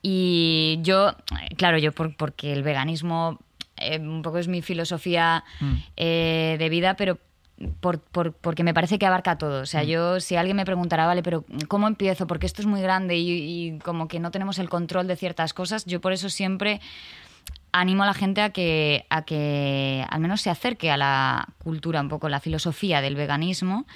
[0.00, 1.14] Y yo,
[1.56, 3.40] claro, yo por- porque el veganismo
[3.76, 5.74] eh, un poco es mi filosofía Mm.
[5.96, 7.18] eh, de vida, pero
[7.80, 9.60] por- por- porque me parece que abarca todo.
[9.60, 9.66] O Mm.
[9.66, 12.26] sea, yo, si alguien me preguntara, vale, pero ¿cómo empiezo?
[12.26, 13.30] Porque esto es muy grande y,
[13.74, 16.80] y como que no tenemos el control de ciertas cosas, yo por eso siempre
[17.72, 22.02] animo a la gente a que, a que al menos se acerque a la cultura,
[22.02, 23.86] un poco la filosofía del veganismo,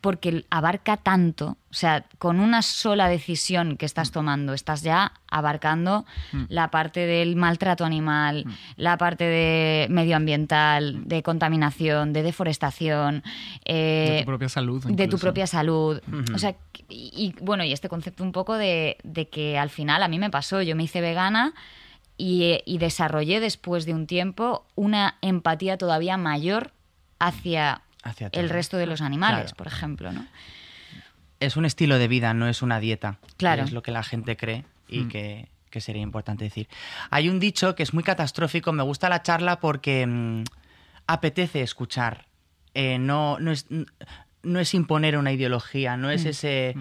[0.00, 1.56] porque abarca tanto.
[1.70, 6.04] O sea, con una sola decisión que estás tomando, estás ya abarcando
[6.48, 8.44] la parte del maltrato animal,
[8.76, 13.22] la parte de medioambiental, de contaminación, de deforestación.
[13.64, 14.84] De eh, tu propia salud.
[14.84, 16.00] de tu propia salud.
[16.34, 16.54] O sea,
[16.90, 20.18] y, y, bueno, y este concepto un poco de, de que al final a mí
[20.18, 21.54] me pasó, yo me hice vegana
[22.16, 26.72] y, y desarrollé después de un tiempo una empatía todavía mayor
[27.18, 29.56] hacia, Hacia el resto de los animales, Claro.
[29.56, 30.26] por ejemplo, ¿no?
[31.40, 33.18] Es un estilo de vida, no es una dieta.
[33.26, 33.64] que Claro.
[33.64, 36.68] Es lo que la gente cree y que, que sería importante decir.
[37.10, 40.44] Hay un dicho que es muy catastrófico, me gusta la charla porque mm,
[41.06, 42.26] apetece escuchar.
[42.74, 43.66] Eh, no, no, es,
[44.42, 46.74] no es imponer una ideología, no es ese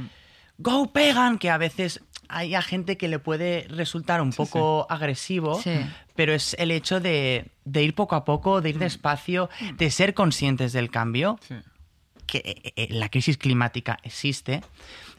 [0.57, 5.61] go pegan que a veces hay a gente que le puede resultar un poco agresivo,
[5.61, 5.71] Sí.
[6.15, 10.13] pero es el hecho de, de ir poco a poco, de ir despacio, de ser
[10.13, 11.39] conscientes del cambio
[12.25, 14.61] que eh, eh, la crisis climática existe.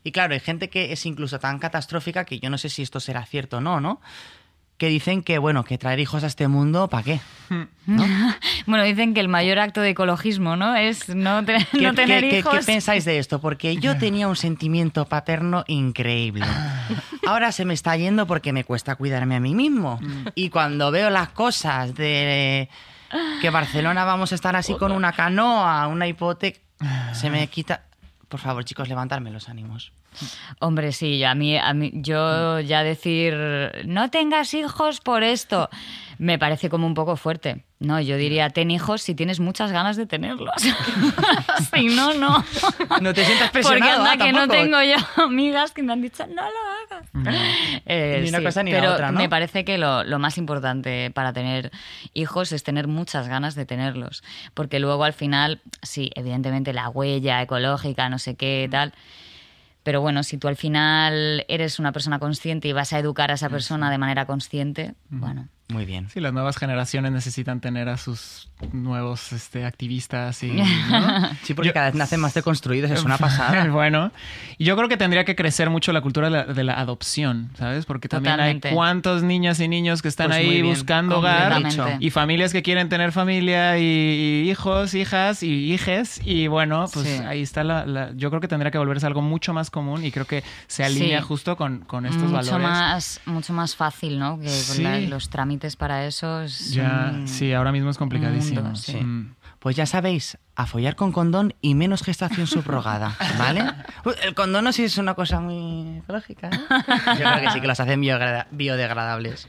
[0.03, 2.99] Y claro, hay gente que es incluso tan catastrófica que yo no sé si esto
[3.01, 4.01] será cierto o no, ¿no?
[4.79, 7.21] Que dicen que, bueno, que traer hijos a este mundo, ¿para qué?
[8.67, 10.75] Bueno, dicen que el mayor acto de ecologismo, ¿no?
[10.75, 12.59] Es no, te- ¿Qué, no tener qué- qué- hijos.
[12.59, 13.41] qué pensáis de esto?
[13.41, 16.47] Porque yo tenía un sentimiento paterno increíble.
[17.27, 20.01] Ahora se me está yendo porque me cuesta cuidarme a mí mismo.
[20.35, 22.69] Y cuando veo las cosas de
[23.41, 26.59] que Barcelona vamos a estar así con una canoa, una hipoteca,
[27.13, 27.83] se me quita...
[28.29, 29.93] Por favor, chicos, levantarme los ánimos.
[30.61, 33.35] Hombre, sí, a mí, a mí, yo ya decir
[33.87, 35.69] no tengas hijos por esto
[36.19, 37.65] me parece como un poco fuerte.
[37.81, 40.55] No, yo diría ten hijos si tienes muchas ganas de tenerlos.
[41.75, 42.45] si no, no.
[43.01, 46.01] No te sientas Porque presionado, anda ah, que no tengo yo amigas que me han
[46.01, 47.11] dicho no lo hagas.
[47.87, 49.19] Eh, Ni una sí, cosa ni la pero otra, ¿no?
[49.19, 51.73] me parece que lo, lo más importante para tener
[52.15, 54.23] hijos es tener muchas ganas de tenerlos.
[54.55, 58.95] Porque luego al final, sí, evidentemente la huella ecológica, no sé qué, tal.
[59.85, 63.35] Pero bueno, si tú al final eres una persona consciente y vas a educar a
[63.35, 65.49] esa persona de manera consciente, bueno.
[65.69, 66.11] Muy bien.
[66.11, 70.49] Sí, las nuevas generaciones necesitan tener a sus nuevos este, activistas y...
[70.91, 71.31] ¿no?
[71.43, 73.65] Sí, porque cada vez nacen más deconstruidos, es una pasada.
[73.71, 74.13] bueno,
[74.59, 77.49] y yo creo que tendría que crecer mucho la cultura de la, de la adopción,
[77.59, 77.87] ¿sabes?
[77.87, 78.69] Porque también Totalmente.
[78.69, 81.63] hay cuántas niñas y niños que están Pues ahí bien, buscando hogar
[81.99, 83.83] y familias que quieren tener familia y,
[84.45, 87.23] y hijos, hijas y hijes y bueno, pues Sí.
[87.27, 90.11] ahí está la, la- Yo creo que tendría que volverse algo mucho más común y
[90.13, 91.27] creo que se alinea Sí.
[91.27, 92.63] justo con, con estos mucho valores.
[92.69, 94.39] más mucho más fácil, ¿no?
[94.39, 94.83] Que con Sí.
[94.83, 98.63] la- los trámites para eso es Ya, un- sí, ahora mismo es complicadísimo.
[98.63, 98.97] mundo, sí.
[98.97, 99.35] Mm.
[99.65, 103.65] Pues ya sabéis, a follar con condón y menos gestación subrogada, ¿vale?
[104.23, 106.61] El condón no sí es una cosa muy ecológica, ¿eh?
[107.19, 108.03] Yo creo que sí, que los hacen
[108.51, 109.49] biodegradables.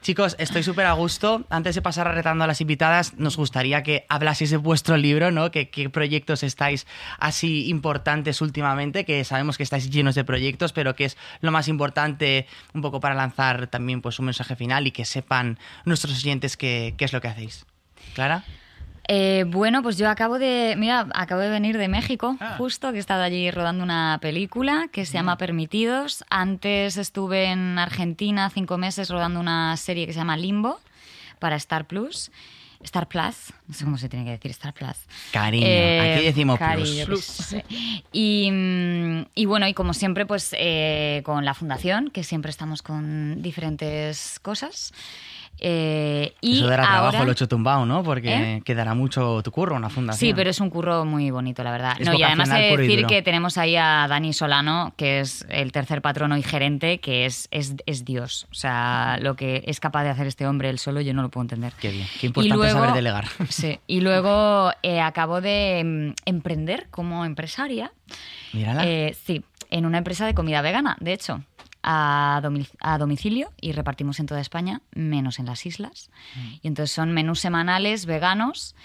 [0.00, 1.44] Chicos, estoy súper a gusto.
[1.50, 5.30] Antes de pasar a retando a las invitadas, nos gustaría que hablaseis de vuestro libro,
[5.30, 5.52] ¿no?
[5.52, 6.86] Que- ¿Qué proyectos estáis
[7.20, 9.04] así importantes últimamente?
[9.04, 12.98] Que sabemos que estáis llenos de proyectos, pero que es lo más importante un poco
[12.98, 17.12] para lanzar también pues, un mensaje final y que sepan nuestros oyentes qué, qué es
[17.12, 17.64] lo que hacéis.
[18.14, 18.42] ¿Clara?
[19.10, 22.56] Eh, bueno, pues yo acabo de, mira, acabo de venir de México, Ah.
[22.58, 26.24] justo, que he estado allí rodando una película que se llama Permitidos.
[26.28, 30.78] Antes estuve en Argentina cinco meses rodando una serie que se llama Limbo
[31.38, 32.30] para Star Plus.
[32.82, 34.96] Star Plus, no sé cómo se tiene que decir Star Plus.
[35.32, 37.56] Cariño, Eh, aquí decimos cariño, plus.
[38.12, 42.82] Y, mm, y bueno, y como siempre, pues eh, con la fundación, que siempre estamos
[42.82, 44.92] con diferentes cosas.
[45.60, 47.10] Eh, y Eso dará ahora...
[47.10, 48.02] trabajo lo hecho tumbado, ¿no?
[48.02, 48.62] Porque ¿Eh?
[48.64, 50.18] quedará mucho tu curro, una fundación.
[50.18, 51.96] Sí, pero es un curro muy bonito, la verdad.
[52.00, 56.02] No, y además de decir que tenemos ahí a Dani Solano, que es el tercer
[56.02, 58.46] patrono y gerente, que es, es, es Dios.
[58.50, 61.28] O sea, lo que es capaz de hacer este hombre él solo, yo no lo
[61.28, 61.72] puedo entender.
[61.80, 63.26] Qué bien, qué importante saber delegar.
[63.48, 67.92] Sí, y luego eh, acabo de mm, emprender como empresaria.
[68.52, 68.82] Mírala.
[69.24, 71.42] Sí, en una empresa de comida vegana, de hecho,
[71.90, 72.42] a,
[72.80, 76.10] a domicilio y repartimos en toda España, menos en las islas.
[76.36, 76.54] Mm.
[76.62, 78.76] Y entonces son menús semanales veganos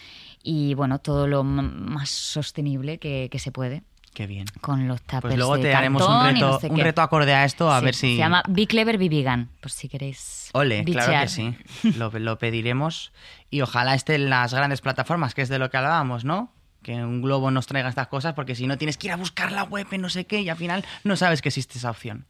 [0.41, 3.84] y bueno, todo lo más sostenible que, que se puede.
[4.14, 4.45] Qué bien.
[4.62, 7.34] Con los tapers Pues luego de te haremos un reto, no sé un reto acorde
[7.34, 8.12] a esto, a Sí, ver si.
[8.12, 10.49] Se llama Be Clever, Be Vegan, por si queréis.
[10.54, 11.58] Ole, claro que sí.
[11.97, 13.12] Lo, lo pediremos.
[13.49, 16.54] Y ojalá esté en las grandes plataformas, que es de lo que hablábamos, ¿no?
[16.84, 19.52] Que un globo nos traiga estas cosas, porque si no tienes que ir a buscar
[19.52, 22.26] la web en no sé qué y al final no sabes que existe esa opción.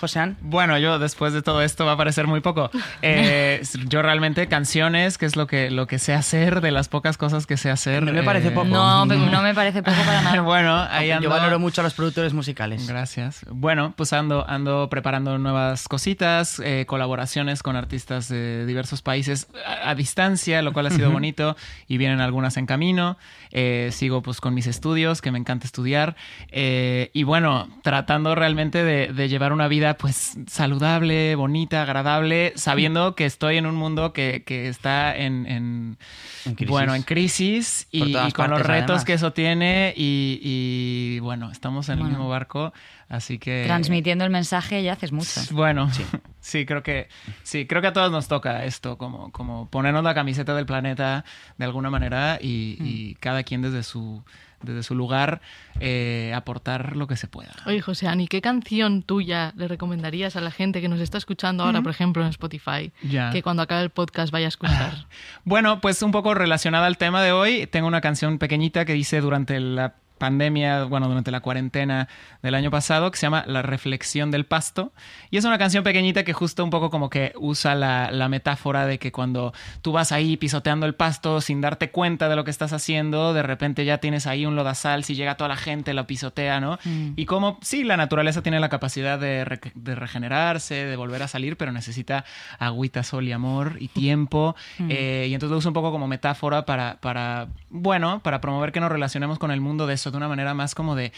[0.00, 0.36] Josean.
[0.40, 2.70] Bueno, yo después de todo esto va a parecer muy poco.
[3.02, 7.16] Eh, yo realmente canciones, que es lo que, lo que sé hacer, de las pocas
[7.16, 8.02] cosas que sé hacer.
[8.02, 8.66] Me parece eh, poco.
[8.66, 10.40] No, pero no me parece poco para nada.
[10.42, 11.24] bueno, ahí ando.
[11.24, 12.86] Yo valoro mucho a los productores musicales.
[12.86, 13.44] Gracias.
[13.50, 19.90] Bueno, pues ando, ando preparando nuevas cositas, eh, colaboraciones con artistas de diversos países a,
[19.90, 21.56] a distancia, lo cual ha sido bonito
[21.88, 23.16] y vienen algunas en camino.
[23.50, 26.16] Eh, sigo pues con mis estudios, que me encanta estudiar.
[26.50, 33.14] Eh, y bueno, tratando realmente de, de llevar una vida pues saludable, bonita, agradable, sabiendo
[33.14, 35.98] que estoy en un mundo que, que está en, en,
[36.44, 36.70] En crisis.
[36.70, 39.04] bueno, en crisis y, con los retos además.
[39.04, 42.72] que eso tiene y, y, bueno, estamos en el mismo barco,
[43.08, 43.64] así que...
[43.66, 45.40] Transmitiendo el mensaje ya haces mucho.
[45.52, 45.90] Bueno,
[46.40, 46.66] sí.
[46.66, 47.08] creo que
[47.42, 51.24] sí, creo que a todos nos toca esto, como, como ponernos la camiseta del planeta
[51.58, 52.86] de alguna manera y, Mm.
[52.86, 54.22] y cada quien desde su
[54.62, 55.40] desde su lugar
[55.80, 57.52] eh, aportar lo que se pueda.
[57.66, 61.64] Oye, José Ani, ¿qué canción tuya le recomendarías a la gente que nos está escuchando
[61.64, 62.92] ahora, por ejemplo, en Spotify?
[63.02, 63.30] Ya.
[63.30, 65.06] Que cuando acabe el podcast vaya a escuchar.
[65.44, 69.20] Bueno, pues un poco relacionada al tema de hoy, tengo una canción pequeñita que dice
[69.20, 72.06] durante la pandemia, bueno, durante la cuarentena
[72.42, 74.92] del año pasado, que se llama La Reflexión del Pasto.
[75.30, 78.86] Y es una canción pequeñita que justo un poco como que usa la, la metáfora
[78.86, 79.52] de que cuando
[79.82, 83.42] tú vas ahí pisoteando el pasto sin darte cuenta de lo que estás haciendo, de
[83.42, 86.78] repente ya tienes ahí un lodazal, si llega toda la gente, lo pisotea, ¿no?
[87.16, 91.28] Y como, sí, la naturaleza tiene la capacidad de, re- de regenerarse, de volver a
[91.28, 92.24] salir, pero necesita
[92.58, 94.54] agüita, sol y amor y tiempo.
[94.88, 98.80] Eh, y entonces lo uso un poco como metáfora para, para, bueno, para promover que
[98.80, 101.12] nos relacionemos con el mundo de eso de una manera más como de,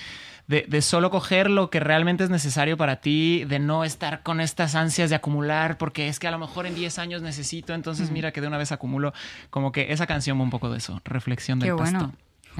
[0.46, 4.40] de, de solo coger lo que realmente es necesario para ti, de no estar con
[4.40, 8.10] estas ansias de acumular, porque es que a lo mejor en 10 años necesito, entonces
[8.10, 9.12] mira que de una vez acumulo.
[9.50, 11.98] Como que esa canción va un poco de eso, reflexión del Qué pasto.
[11.98, 12.12] bueno.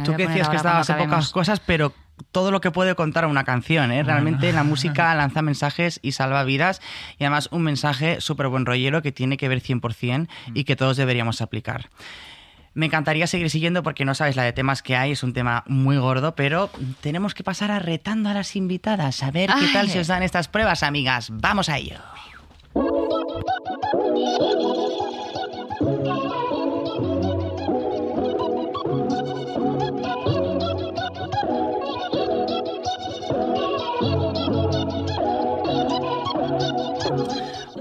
[0.05, 1.93] Tú que decías que estabas en pocas cosas, pero
[2.31, 4.03] todo lo que puede contar una canción, ¿eh?
[4.03, 6.81] Realmente la música lanza mensajes y salva vidas
[7.19, 10.97] y además un mensaje súper buen rollero que tiene que ver 100% y que todos
[10.97, 11.91] deberíamos aplicar.
[12.75, 15.63] Me encantaría seguir siguiendo porque no sabes la de temas que hay, es un tema
[15.67, 16.71] muy gordo, pero
[17.01, 20.23] tenemos que pasar a retando a las invitadas, a ver qué tal se os dan
[20.23, 21.29] estas pruebas, amigas.
[21.31, 21.99] Vamos a ello.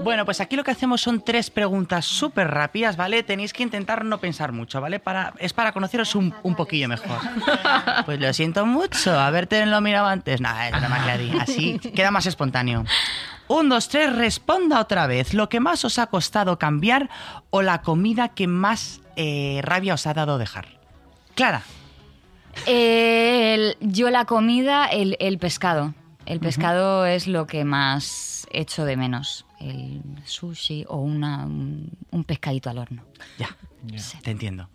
[0.02, 3.22] Bueno, pues aquí lo que hacemos son tres preguntas súper rápidas, ¿vale?
[3.22, 4.98] Tenéis que intentar no pensar mucho, ¿vale?
[4.98, 7.18] Para, es para conoceros un, un poquillo mejor.
[8.04, 10.40] Pues lo siento mucho, haberte lo mirado antes.
[10.40, 11.32] No, es broma, Clary.
[11.38, 12.84] Así queda más espontáneo.
[13.48, 15.34] Un, dos, tres, responda otra vez.
[15.34, 17.08] ¿Lo que más os ha costado cambiar
[17.50, 20.66] o la comida que más eh, rabia os ha dado dejar?
[21.34, 21.62] Clara.
[22.66, 25.94] El- yo la comida, el, el pescado.
[26.26, 29.46] El pescado es lo que más echo de menos.
[29.60, 33.04] El sushi o una, un, un pescadito al horno.
[33.38, 33.56] Ya,
[34.22, 34.68] te entiendo.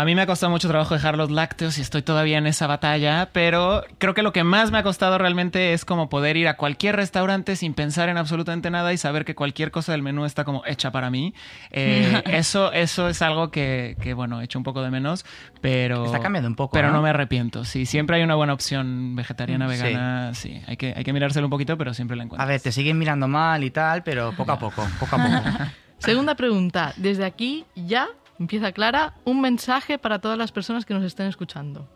[0.00, 2.66] A mí me ha costado mucho trabajo dejar los lácteos y estoy todavía en esa
[2.66, 6.48] batalla, pero creo que lo que más me ha costado realmente es como poder ir
[6.48, 10.24] a cualquier restaurante sin pensar en absolutamente nada y saber que cualquier cosa del menú
[10.24, 11.34] está como hecha para mí.
[11.70, 15.26] Eh, eso, eso es algo que, que, bueno, echo un poco de menos,
[15.60, 16.06] pero...
[16.06, 16.94] Está cambiando un poco, Pero ¿no?
[16.94, 17.66] no, me arrepiento.
[17.66, 19.82] Sí, siempre hay una buena opción vegetariana, Sí.
[19.82, 20.32] vegana.
[20.32, 22.42] Sí, hay, que, hay que mirárselo un poquito, pero siempre la encuentro.
[22.42, 25.64] A ver, te siguen mirando mal y tal, pero poco a poco, poco a poco.
[25.98, 26.94] Segunda pregunta.
[26.96, 28.08] Desde aquí ya
[28.40, 31.88] empieza Clara un mensaje para todas las personas que nos estén escuchando.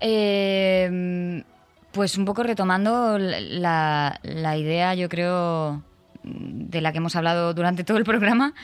[0.00, 1.42] Eh,
[1.92, 5.82] pues un poco retomando la, la idea, yo creo,
[6.22, 8.54] de la que hemos hablado durante todo el programa,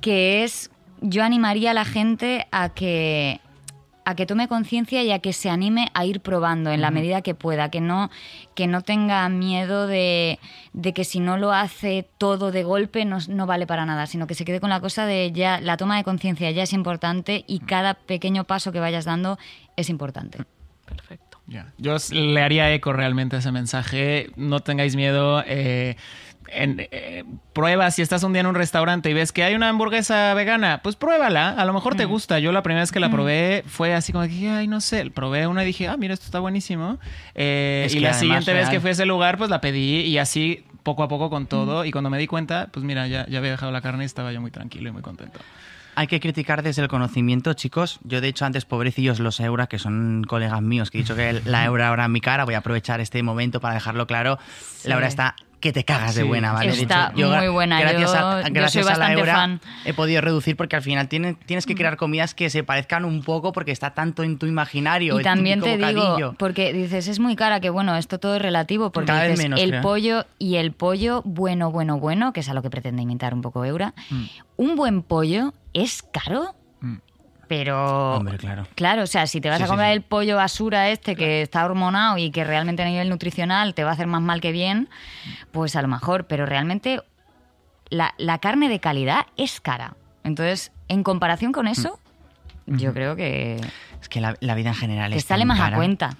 [0.00, 0.70] que es
[1.00, 3.40] yo animaría a la gente a que
[4.04, 7.22] a que tome conciencia y a que se anime a ir probando en la medida
[7.22, 8.10] que pueda, que no,
[8.54, 10.38] que no tenga miedo de,
[10.72, 14.26] de que si no lo hace todo de golpe no, no vale para nada, sino
[14.26, 17.44] que se quede con la cosa de ya la toma de conciencia ya es importante
[17.46, 19.38] y cada pequeño paso que vayas dando
[19.76, 20.38] es importante.
[20.86, 21.38] Perfecto.
[21.46, 21.72] Ya.
[21.78, 24.30] Yo os- le haría eco realmente a ese mensaje.
[24.36, 25.42] No tengáis miedo.
[25.46, 25.96] eh,
[26.54, 29.68] en- eh, prueba si estás un día en un restaurante y ves que hay una
[29.68, 31.50] hamburguesa vegana, pues pruébala.
[31.50, 32.38] A lo mejor te gusta.
[32.38, 35.10] Yo la primera vez que la probé fue así como que, dije, ay, no sé.
[35.10, 36.98] Probé una y dije, ah, mira, esto está buenísimo.
[37.34, 40.18] Eh, Es y la siguiente vez que fui a ese lugar, pues la pedí y
[40.18, 41.84] así poco a poco con todo.
[41.84, 44.32] Y cuando me di cuenta, pues mira, ya, ya había dejado la carne y estaba
[44.32, 45.38] yo muy tranquilo y muy contento.
[45.94, 48.00] Hay que criticar desde el conocimiento, chicos.
[48.02, 51.42] Yo, de hecho, antes, pobrecillos los Eura, que son colegas míos, que he dicho que
[51.44, 54.38] la Eura ahora en mi cara, voy a aprovechar este momento para dejarlo claro.
[54.58, 54.88] Sí.
[54.88, 56.70] La Eura está que te cagas de buena, ¿vale?
[56.72, 59.60] Está muy buena, Gracias, yo- a, yo soy a la bastante Eura fan.
[59.86, 63.22] he podido reducir porque al final tiene- tienes que crear comidas que se parezcan un
[63.22, 65.14] poco porque está tanto en tu imaginario.
[65.14, 66.34] Y el también te digo, bocadillo.
[66.38, 69.70] porque dices, es muy cara, que bueno, esto todo es relativo, porque dices, menos, el
[69.70, 69.82] creo.
[69.82, 73.40] pollo y el pollo bueno, bueno, bueno, que es a lo que pretende imitar un
[73.40, 73.94] poco Eura,
[74.56, 76.61] un buen pollo es caro, Mm.
[77.48, 78.16] Pero...
[78.16, 78.66] Hombre, claro.
[78.74, 79.80] Claro, o sea, si te vas Sí, a sí, sí.
[79.82, 83.90] el pollo basura este que está hormonado y que realmente a nivel nutricional te va
[83.90, 84.88] a hacer más mal que bien,
[85.50, 87.00] pues a lo mejor, pero realmente
[87.90, 89.94] la, la carne de calidad es cara.
[90.24, 91.98] Entonces, en comparación con eso,
[92.66, 93.60] yo creo que,
[94.00, 96.16] Es que la, la vida en general es sale tan más a cuenta.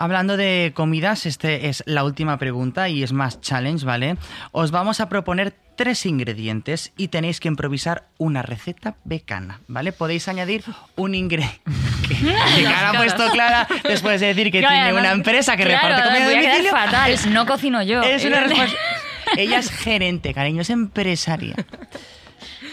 [0.00, 4.16] Hablando de comidas, este es la última pregunta y es más challenge, ¿vale?
[4.52, 9.92] Os vamos a proponer tres ingredientes y tenéis que improvisar una receta vegana, ¿vale?
[9.92, 10.62] Podéis añadir
[10.96, 11.60] un ingrediente.
[12.08, 12.14] que,
[12.54, 15.88] que Clara ha puesto Clara después de decir que Claro, tiene una empresa que claro,
[15.88, 16.70] reparte comida domicilio.
[16.70, 18.00] fatal, Es, no cocino yo.
[18.02, 18.76] es una respuesta.
[19.36, 21.54] Ella es gerente, cariño, es empresaria.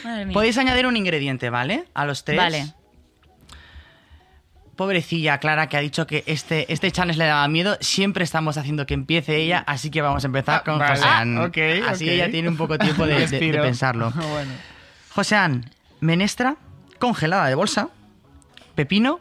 [0.03, 0.33] Madre mía.
[0.33, 1.85] Podéis añadir un ingrediente, ¿vale?
[1.95, 2.37] A los tres.
[2.37, 2.67] Vale.
[4.75, 7.77] Pobrecilla Clara que ha dicho que este, este challenge le daba miedo.
[7.79, 10.95] Siempre estamos haciendo que empiece ella, así que vamos a empezar Ah, con vale.
[10.97, 11.37] Josean.
[11.37, 11.49] Ah,
[11.89, 12.11] así ok.
[12.13, 14.11] ella tiene un poco tiempo de, de- de pensarlo.
[14.31, 14.51] bueno.
[15.13, 15.69] Josean,
[16.01, 16.57] menestra
[16.99, 17.89] congelada de bolsa,
[18.75, 19.19] pepino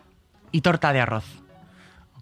[0.51, 1.25] y torta de arroz.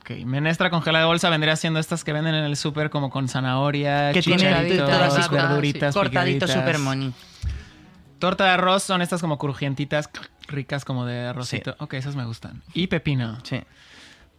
[0.00, 3.28] Ok, menestra congelada de bolsa vendría siendo estas que venden en el súper como con
[3.28, 6.50] zanahoria, Que tiene chicharitos, todas así, verduritas, Cortadito picaditas.
[6.52, 7.12] super money.
[8.18, 10.10] Torta de arroz son estas como crujientitas,
[10.48, 11.76] ricas como de arrocito.
[11.78, 12.62] Ok, esas me gustan.
[12.74, 13.38] Y pepino.
[13.44, 13.60] Sí.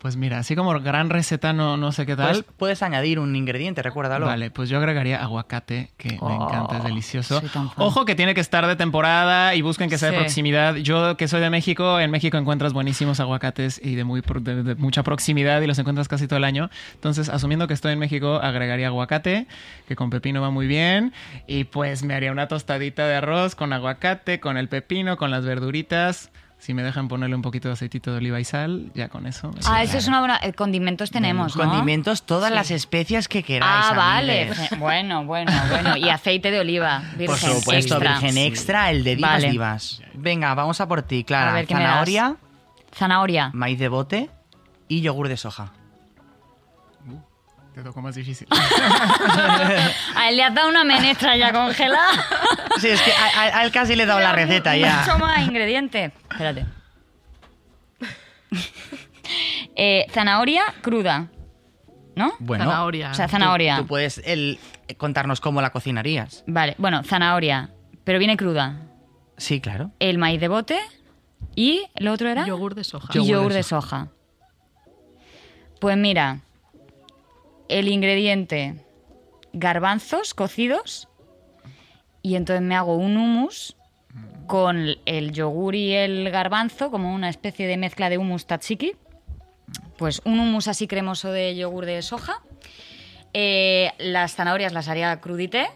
[0.03, 2.31] Pues mira, así como gran receta no, no sé qué tal.
[2.31, 4.25] Puedes, puedes añadir un ingrediente, recuérdalo.
[4.25, 7.41] Vale, pues yo agregaría aguacate, que me Oh, encanta, es delicioso.
[7.77, 10.75] Ojo que tiene que estar de temporada y busquen que sea de proximidad.
[10.75, 14.61] Yo que soy de México, en México encuentras buenísimos aguacates y de, muy, pro- de,
[14.63, 16.69] de mucha proximidad y los encuentras casi todo el año.
[16.95, 19.47] Entonces, asumiendo que estoy en México, agregaría aguacate,
[19.87, 21.13] que con pepino va muy bien.
[21.47, 25.45] Y pues me haría una tostadita de arroz con aguacate, con el pepino, con las
[25.45, 26.29] verduritas.
[26.63, 29.51] Si me dejan ponerle un poquito de aceitito de oliva y sal, ya con eso.
[29.65, 30.39] Ah, eso es una buena...
[30.41, 31.63] eh, Condimentos tenemos, ¿no?
[31.65, 32.55] Condimentos, todas Sí.
[32.55, 33.87] las especias que queráis.
[33.89, 34.43] Ah, vale.
[34.43, 34.79] amigues.
[34.79, 35.97] Bueno, bueno, bueno.
[35.97, 36.99] Y aceite de oliva.
[37.17, 38.11] Virgen Por supuesto, extra.
[38.13, 39.51] virgen extra, el de divas Vale.
[39.51, 40.01] divas.
[40.13, 41.51] Venga, vamos a por ti, Clara.
[41.51, 41.89] A ver, ¿qué me das?
[41.89, 42.35] Zanahoria,
[42.95, 43.51] Zanahoria.
[43.53, 44.29] maíz de bote
[44.87, 45.73] y yogur de soja.
[47.73, 48.47] Te tocó más difícil.
[50.15, 52.11] A él le has dado una menestra ya congelada.
[52.79, 55.17] Sí, es que a, a- a él casi le he dado la receta Mucho ya.
[55.17, 56.11] más ingrediente.
[56.31, 56.65] Espérate.
[59.75, 61.27] Eh, zanahoria cruda.
[62.15, 62.33] ¿No?
[62.39, 63.09] Bueno, Zanahoria.
[63.09, 63.77] O sea, zanahoria.
[63.77, 64.59] tú puedes el-
[64.97, 66.43] contarnos cómo la cocinarías.
[66.45, 67.71] Vale, bueno, zanahoria.
[68.03, 68.81] Pero viene cruda.
[69.37, 69.89] Sí, claro.
[69.99, 70.79] El maíz de bote
[71.55, 73.07] y el otro era Yogur de soja.
[73.13, 74.07] y Yogur yogur de de soja.
[75.81, 76.41] Pues mira,
[77.69, 78.75] el ingrediente
[79.53, 81.07] garbanzos cocidos
[82.21, 83.75] y entonces me hago un hummus
[84.47, 88.93] con el yogur y el garbanzo como una especie de mezcla de hummus tzatziki.
[89.97, 92.41] Pues un hummus así cremoso de yogur de soja.
[93.33, 95.67] Eh, las zanahorias las haría crudité.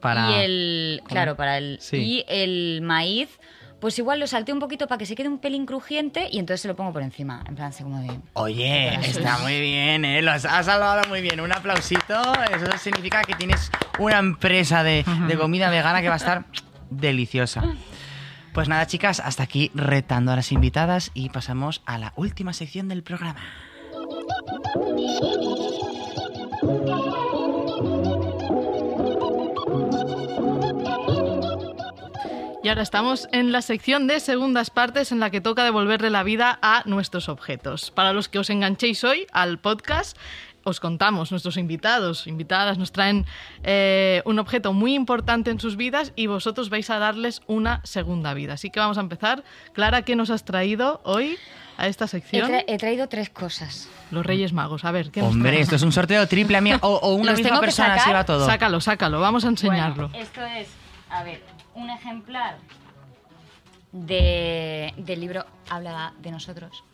[0.00, 1.02] Para Y el.
[1.06, 1.78] Claro, para el.
[1.80, 1.96] Sí.
[1.96, 3.38] Y el maíz,
[3.80, 6.60] pues igual lo salté un poquito para que se quede un pelín crujiente y entonces
[6.62, 7.42] se lo pongo por encima.
[7.48, 8.20] En plan, así como de.
[8.34, 10.22] Oye, está muy bien, ¿eh?
[10.22, 11.40] Lo has, has salvado muy bien.
[11.40, 12.20] Un aplausito.
[12.54, 16.44] Eso significa que tienes una empresa de, de comida vegana que va a estar
[16.90, 17.62] deliciosa.
[18.52, 22.88] Pues nada, chicas, hasta aquí retando a las invitadas y pasamos a la última sección
[22.88, 23.40] del programa.
[32.62, 36.22] Y ahora estamos en la sección de segundas partes en la que toca devolverle la
[36.22, 37.90] vida a nuestros objetos.
[37.90, 40.16] Para los que os enganchéis hoy al podcast,
[40.62, 43.24] os contamos, nuestros invitados, invitadas nos traen
[43.62, 48.34] eh, un objeto muy importante en sus vidas y vosotros vais a darles una segunda
[48.34, 48.52] vida.
[48.54, 49.42] Así que vamos a empezar.
[49.72, 51.38] Clara, ¿qué nos has traído hoy
[51.78, 52.50] a esta He, sección?
[52.50, 53.88] tra- he traído tres cosas.
[54.10, 54.84] Los Reyes Magos.
[54.84, 56.78] A ver, ¿qué nos Hombre, esto es un sorteo triple amiga.
[56.82, 58.44] O, o una ¿Los misma persona se va todo.
[58.44, 60.08] Sácalo, sácalo, vamos a enseñarlo.
[60.10, 60.68] Bueno, esto es,
[61.08, 61.40] a ver,
[61.80, 62.58] un ejemplar
[63.92, 66.84] de, del libro Habla de nosotros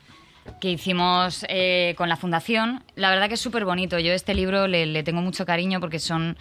[0.60, 2.84] que hicimos eh, con la fundación.
[2.94, 3.98] La verdad que es súper bonito.
[3.98, 6.36] Yo este libro le, le tengo mucho cariño porque son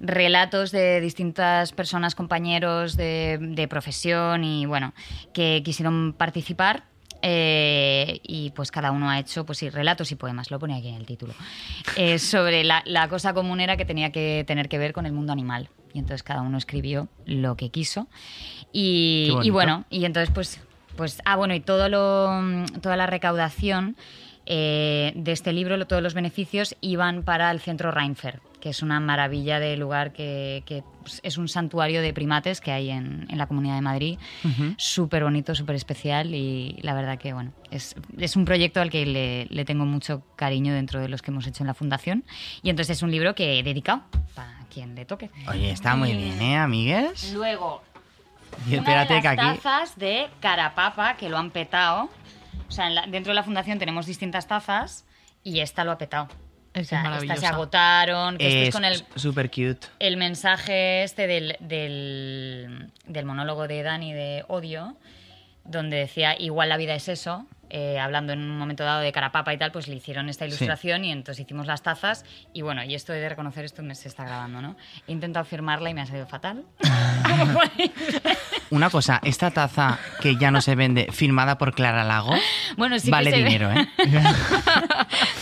[0.00, 4.94] relatos de distintas personas, compañeros de, de profesión y bueno,
[5.34, 6.84] que quisieron participar.
[7.22, 10.88] Eh, y pues cada uno ha hecho pues sí, relatos y poemas, lo pone aquí
[10.88, 11.34] en el título,
[11.96, 15.12] eh, sobre la, la cosa común era que tenía que tener que ver con el
[15.12, 15.70] mundo animal.
[15.94, 18.08] Y entonces cada uno escribió lo que quiso.
[18.72, 20.60] Y, bueno, y entonces pues,
[20.96, 23.96] pues, ah, bueno, y todo lo, toda la recaudación
[24.46, 29.00] eh, de este libro, todos los beneficios iban para el centro Reinfer, que es una
[29.00, 33.38] maravilla de lugar que, que, pues, es un santuario de primates que hay en, en
[33.38, 34.18] la Comunidad de Madrid.
[34.76, 39.06] Súper bonito, súper especial y la verdad que, bueno, es, es un proyecto al que
[39.06, 42.24] le, le, tengo mucho cariño dentro de los que hemos hecho en la Fundación.
[42.62, 44.02] Y entonces es un libro que he dedicado
[44.34, 45.30] para quien le toque.
[45.48, 47.32] Oye, está muy bien, ¿eh, amigues?
[47.32, 47.82] Luego,
[48.68, 49.58] y espérate una de las que aquí...
[49.58, 52.10] tazas de Carapapa que lo han petado.
[52.72, 55.04] O sea, la, dentro de la fundación tenemos distintas tazas
[55.44, 56.28] y esta lo ha petado.
[56.72, 58.38] Es o sea, estas se agotaron.
[58.38, 59.88] Que es con el, súper cute.
[59.98, 64.96] El mensaje este del, del, del, monólogo de Dani de Odio,
[65.64, 69.54] donde decía, igual la vida es eso, eh, hablando en un momento dado de Carapapa
[69.54, 71.06] y tal, pues le hicieron esta ilustración sí.
[71.08, 72.26] y entonces hicimos las tazas.
[72.52, 74.76] Y bueno, y esto he de reconocer, esto me se está grabando, ¿no?
[75.08, 76.64] He intentado firmarla y me ha salido fatal.
[78.70, 82.34] Una cosa, esta taza que ya no se vende, firmada por Clara Lago,
[82.76, 83.88] bueno, sí vale que se dinero, ¿eh?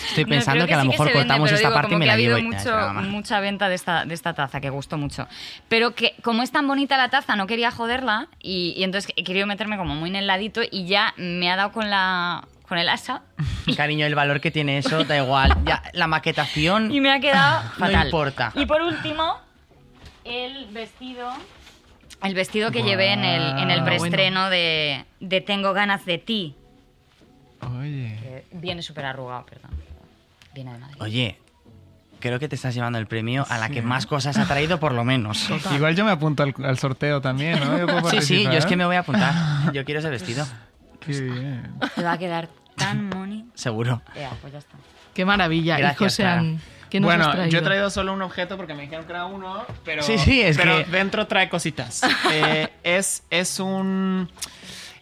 [0.09, 2.13] Estoy pensando no, que, que, a lo mejor cortamos esta digo, parte y me la
[2.13, 2.49] ha habido llevo.
[2.53, 5.29] Mucho, mucha venta de esta, de esta taza, que gustó mucho.
[5.69, 9.23] Pero que como es tan bonita la taza, no quería joderla y, y entonces he
[9.23, 12.20] querido meterme como muy en el ladito y ya me ha dado con la
[12.71, 13.23] con el asa.
[13.77, 15.57] Cariño, el valor que tiene eso, da igual.
[15.65, 16.93] Ya, la maquetación.
[16.93, 17.93] Y me ha quedado fatal.
[17.93, 18.53] No importa.
[18.55, 19.39] Y por último,
[20.25, 21.29] el vestido.
[22.23, 22.89] El vestido que wow.
[22.89, 24.51] llevé en el, en el preestreno bueno.
[24.51, 26.55] de, de, Tengo ganas de ti.
[27.79, 28.19] Oye.
[28.21, 29.71] Que viene súper arrugado, perdón.
[30.55, 30.97] Viene de Madrid.
[31.01, 31.39] Oye,
[32.21, 33.75] creo que te estás llevando el premio a la sí.
[33.75, 35.49] que más cosas ha traído, por lo menos.
[35.49, 35.75] Total.
[35.77, 38.11] Igual yo me apunto al, al sorteo también, ¿no?
[38.11, 39.33] sí, sí, yo es que me voy a apuntar.
[39.73, 40.47] Yo quiero ese vestido.
[41.01, 41.75] Qué bien.
[41.95, 43.47] Te va a quedar tan money.
[43.55, 44.03] Seguro.
[44.41, 44.77] Pues ya está.
[45.15, 45.77] Qué maravilla.
[45.79, 47.53] Gracias, y José, ¿qué nos bueno, has traído?
[47.53, 50.41] yo he traído solo un objeto porque me dijeron que era uno, pero, sí, sí,
[50.41, 50.91] es pero que...
[50.91, 52.03] dentro trae cositas.
[52.33, 54.31] eh, es, es un...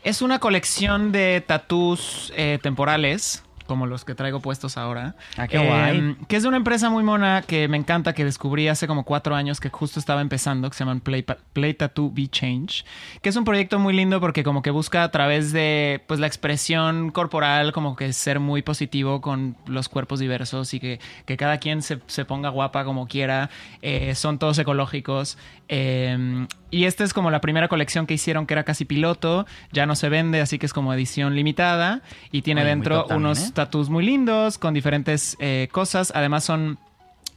[0.04, 5.14] Es una colección de tatús eh, temporales como los que traigo puestos ahora.
[5.36, 5.98] Ah, qué guay.
[5.98, 9.04] Eh, que es de una empresa muy mona que me encanta, que descubrí hace como
[9.04, 12.84] cuatro años que justo estaba empezando, que se llaman Play, Play Tattoo Be Change,
[13.22, 16.26] que es un proyecto muy lindo porque como que busca a través de pues la
[16.26, 21.58] expresión corporal, como que ser muy positivo con los cuerpos diversos y que, que cada
[21.58, 23.50] quien se, se, ponga guapa como quiera.
[23.82, 25.38] Eh, son todos ecológicos.
[25.68, 29.86] Eh, y esta es como la primera colección que hicieron que era casi piloto, ya
[29.86, 33.38] no se vende, así que es como edición limitada y tiene Oye, dentro también, unos
[33.38, 33.52] ¿eh?
[33.58, 36.12] Tatús muy lindos con diferentes eh, cosas.
[36.14, 36.78] Además son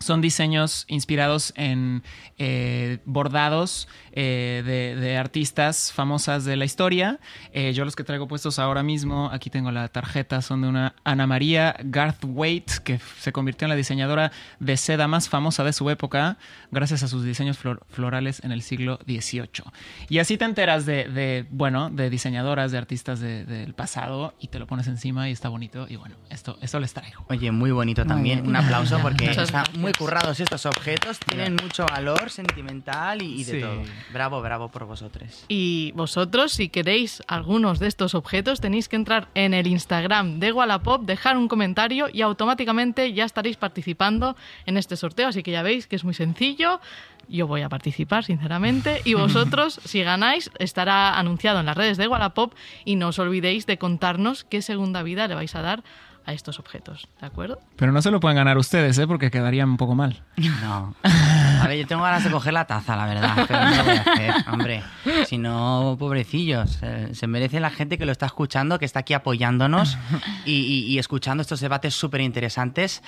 [0.01, 2.03] son diseños inspirados en
[2.37, 7.19] eh, bordados eh, de, de, artistas famosas de la historia.
[7.53, 10.95] Eh, yo los que traigo puestos ahora mismo, aquí tengo la tarjeta, son de una
[11.03, 15.89] Ana María Garthwaite, que se convirtió en la diseñadora de seda más famosa de su
[15.89, 16.37] época,
[16.71, 19.63] gracias a sus diseños flor florales en el siglo XVIII.
[20.09, 24.47] Y así te enteras de, de bueno, de diseñadoras, de artistas de, del pasado, y
[24.47, 25.85] te lo pones encima y está bonito.
[25.87, 27.25] Y bueno, esto, esto les traigo.
[27.29, 28.39] Oye, muy bonito también.
[28.39, 29.90] Muy Un aplauso porque está gracias.
[29.91, 33.59] Muy currados estos objetos, tienen mucho valor sentimental y, y de Sí.
[33.59, 33.81] todo.
[34.13, 35.43] Bravo, bravo por vosotros.
[35.49, 40.53] Y vosotros, si queréis algunos de estos objetos, tenéis que entrar en el Instagram de
[40.53, 45.27] Wallapop, dejar un comentario y automáticamente ya estaréis participando en este sorteo.
[45.27, 46.79] Así que ya veis que es muy sencillo.
[47.27, 49.01] Yo voy a participar, sinceramente.
[49.03, 52.53] Y vosotros, si ganáis, estará anunciado en las redes de Wallapop.
[52.85, 55.83] Y no os olvidéis de contarnos qué segunda vida le vais a dar
[56.25, 57.07] a estos objetos.
[57.19, 57.59] ¿De acuerdo?
[57.75, 59.07] Pero no se lo pueden ganar ustedes, ¿eh?
[59.07, 60.23] porque quedarían un poco mal.
[60.61, 60.95] No.
[61.03, 63.95] A ver, yo tengo ganas de coger la taza, la verdad, pero no lo voy
[63.97, 64.83] a hacer, hombre.
[65.27, 69.13] Si no, pobrecillos, eh, se merece la gente que lo está escuchando, que está aquí
[69.13, 69.97] apoyándonos
[70.45, 73.01] y, y- y escuchando estos debates súper interesantes.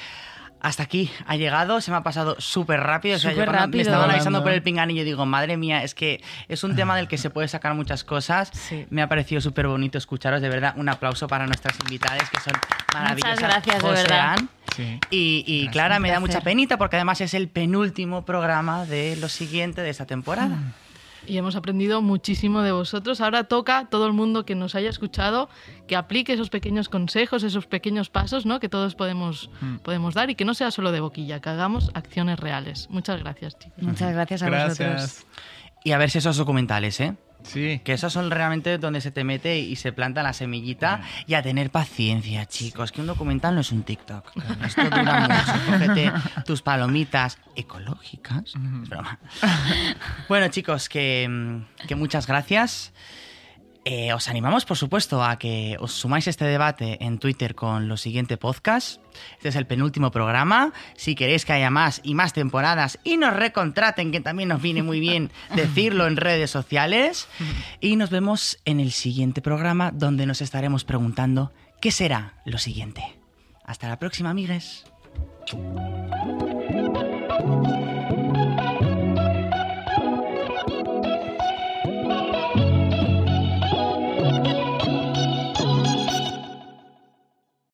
[0.63, 3.17] Hasta aquí ha llegado, se me ha pasado súper rápido.
[3.17, 3.81] O sea, yo me rápido.
[3.81, 7.17] estaban avisando por el pinganillo, digo, madre mía, es que es un tema del que
[7.17, 8.49] se puede sacar muchas cosas.
[8.53, 8.85] Sí.
[8.89, 10.73] Me ha parecido súper bonito escucharos, de verdad.
[10.77, 12.53] Un aplauso para nuestras invitadas, que son
[12.93, 13.39] maravillosas.
[13.39, 14.35] gracias, de José verdad.
[14.39, 14.49] Ann.
[14.75, 14.99] Sí.
[15.11, 15.71] Y, y Gracias.
[15.73, 19.89] Clara, me da mucha penita porque además es el penúltimo programa de lo siguiente de
[19.89, 20.57] esta temporada.
[21.25, 23.21] Y hemos aprendido muchísimo de vosotros.
[23.21, 25.49] Ahora toca a todo el mundo que nos haya escuchado
[25.87, 28.59] que aplique esos pequeños consejos, esos pequeños pasos ¿no?
[28.59, 29.77] que todos podemos, Mm.
[29.77, 32.87] podemos dar y que no sea solo de boquilla, que hagamos acciones reales.
[32.89, 33.81] Muchas gracias, chicos.
[33.83, 34.77] Muchas gracias a vosotros.
[34.79, 35.25] Gracias.
[35.85, 37.15] Y a ver si esos documentales, ¿eh?
[37.43, 37.81] Sí.
[37.83, 41.01] Que esos son realmente donde se te mete y se planta la semillita.
[41.27, 42.91] Y a tener paciencia, chicos.
[42.91, 44.31] Que un documental no es un TikTok.
[44.65, 45.71] Esto dura mucho.
[45.71, 46.11] Cógete
[46.45, 48.53] tus palomitas ecológicas.
[48.83, 49.19] Es broma.
[50.27, 52.93] Bueno, chicos, que, mm, que muchas gracias.
[53.85, 57.89] Eh, os animamos, por supuesto, a que os sumáis a este debate en Twitter con
[57.89, 59.01] lo siguiente podcast.
[59.35, 60.71] Este es el penúltimo programa.
[60.95, 64.83] Si queréis que haya más y más temporadas y nos recontraten, que también nos viene
[64.83, 67.27] muy bien decirlo en redes sociales.
[67.81, 73.03] Y nos vemos en el siguiente programa donde nos estaremos preguntando qué será lo siguiente.
[73.65, 74.85] Hasta la próxima, amigues.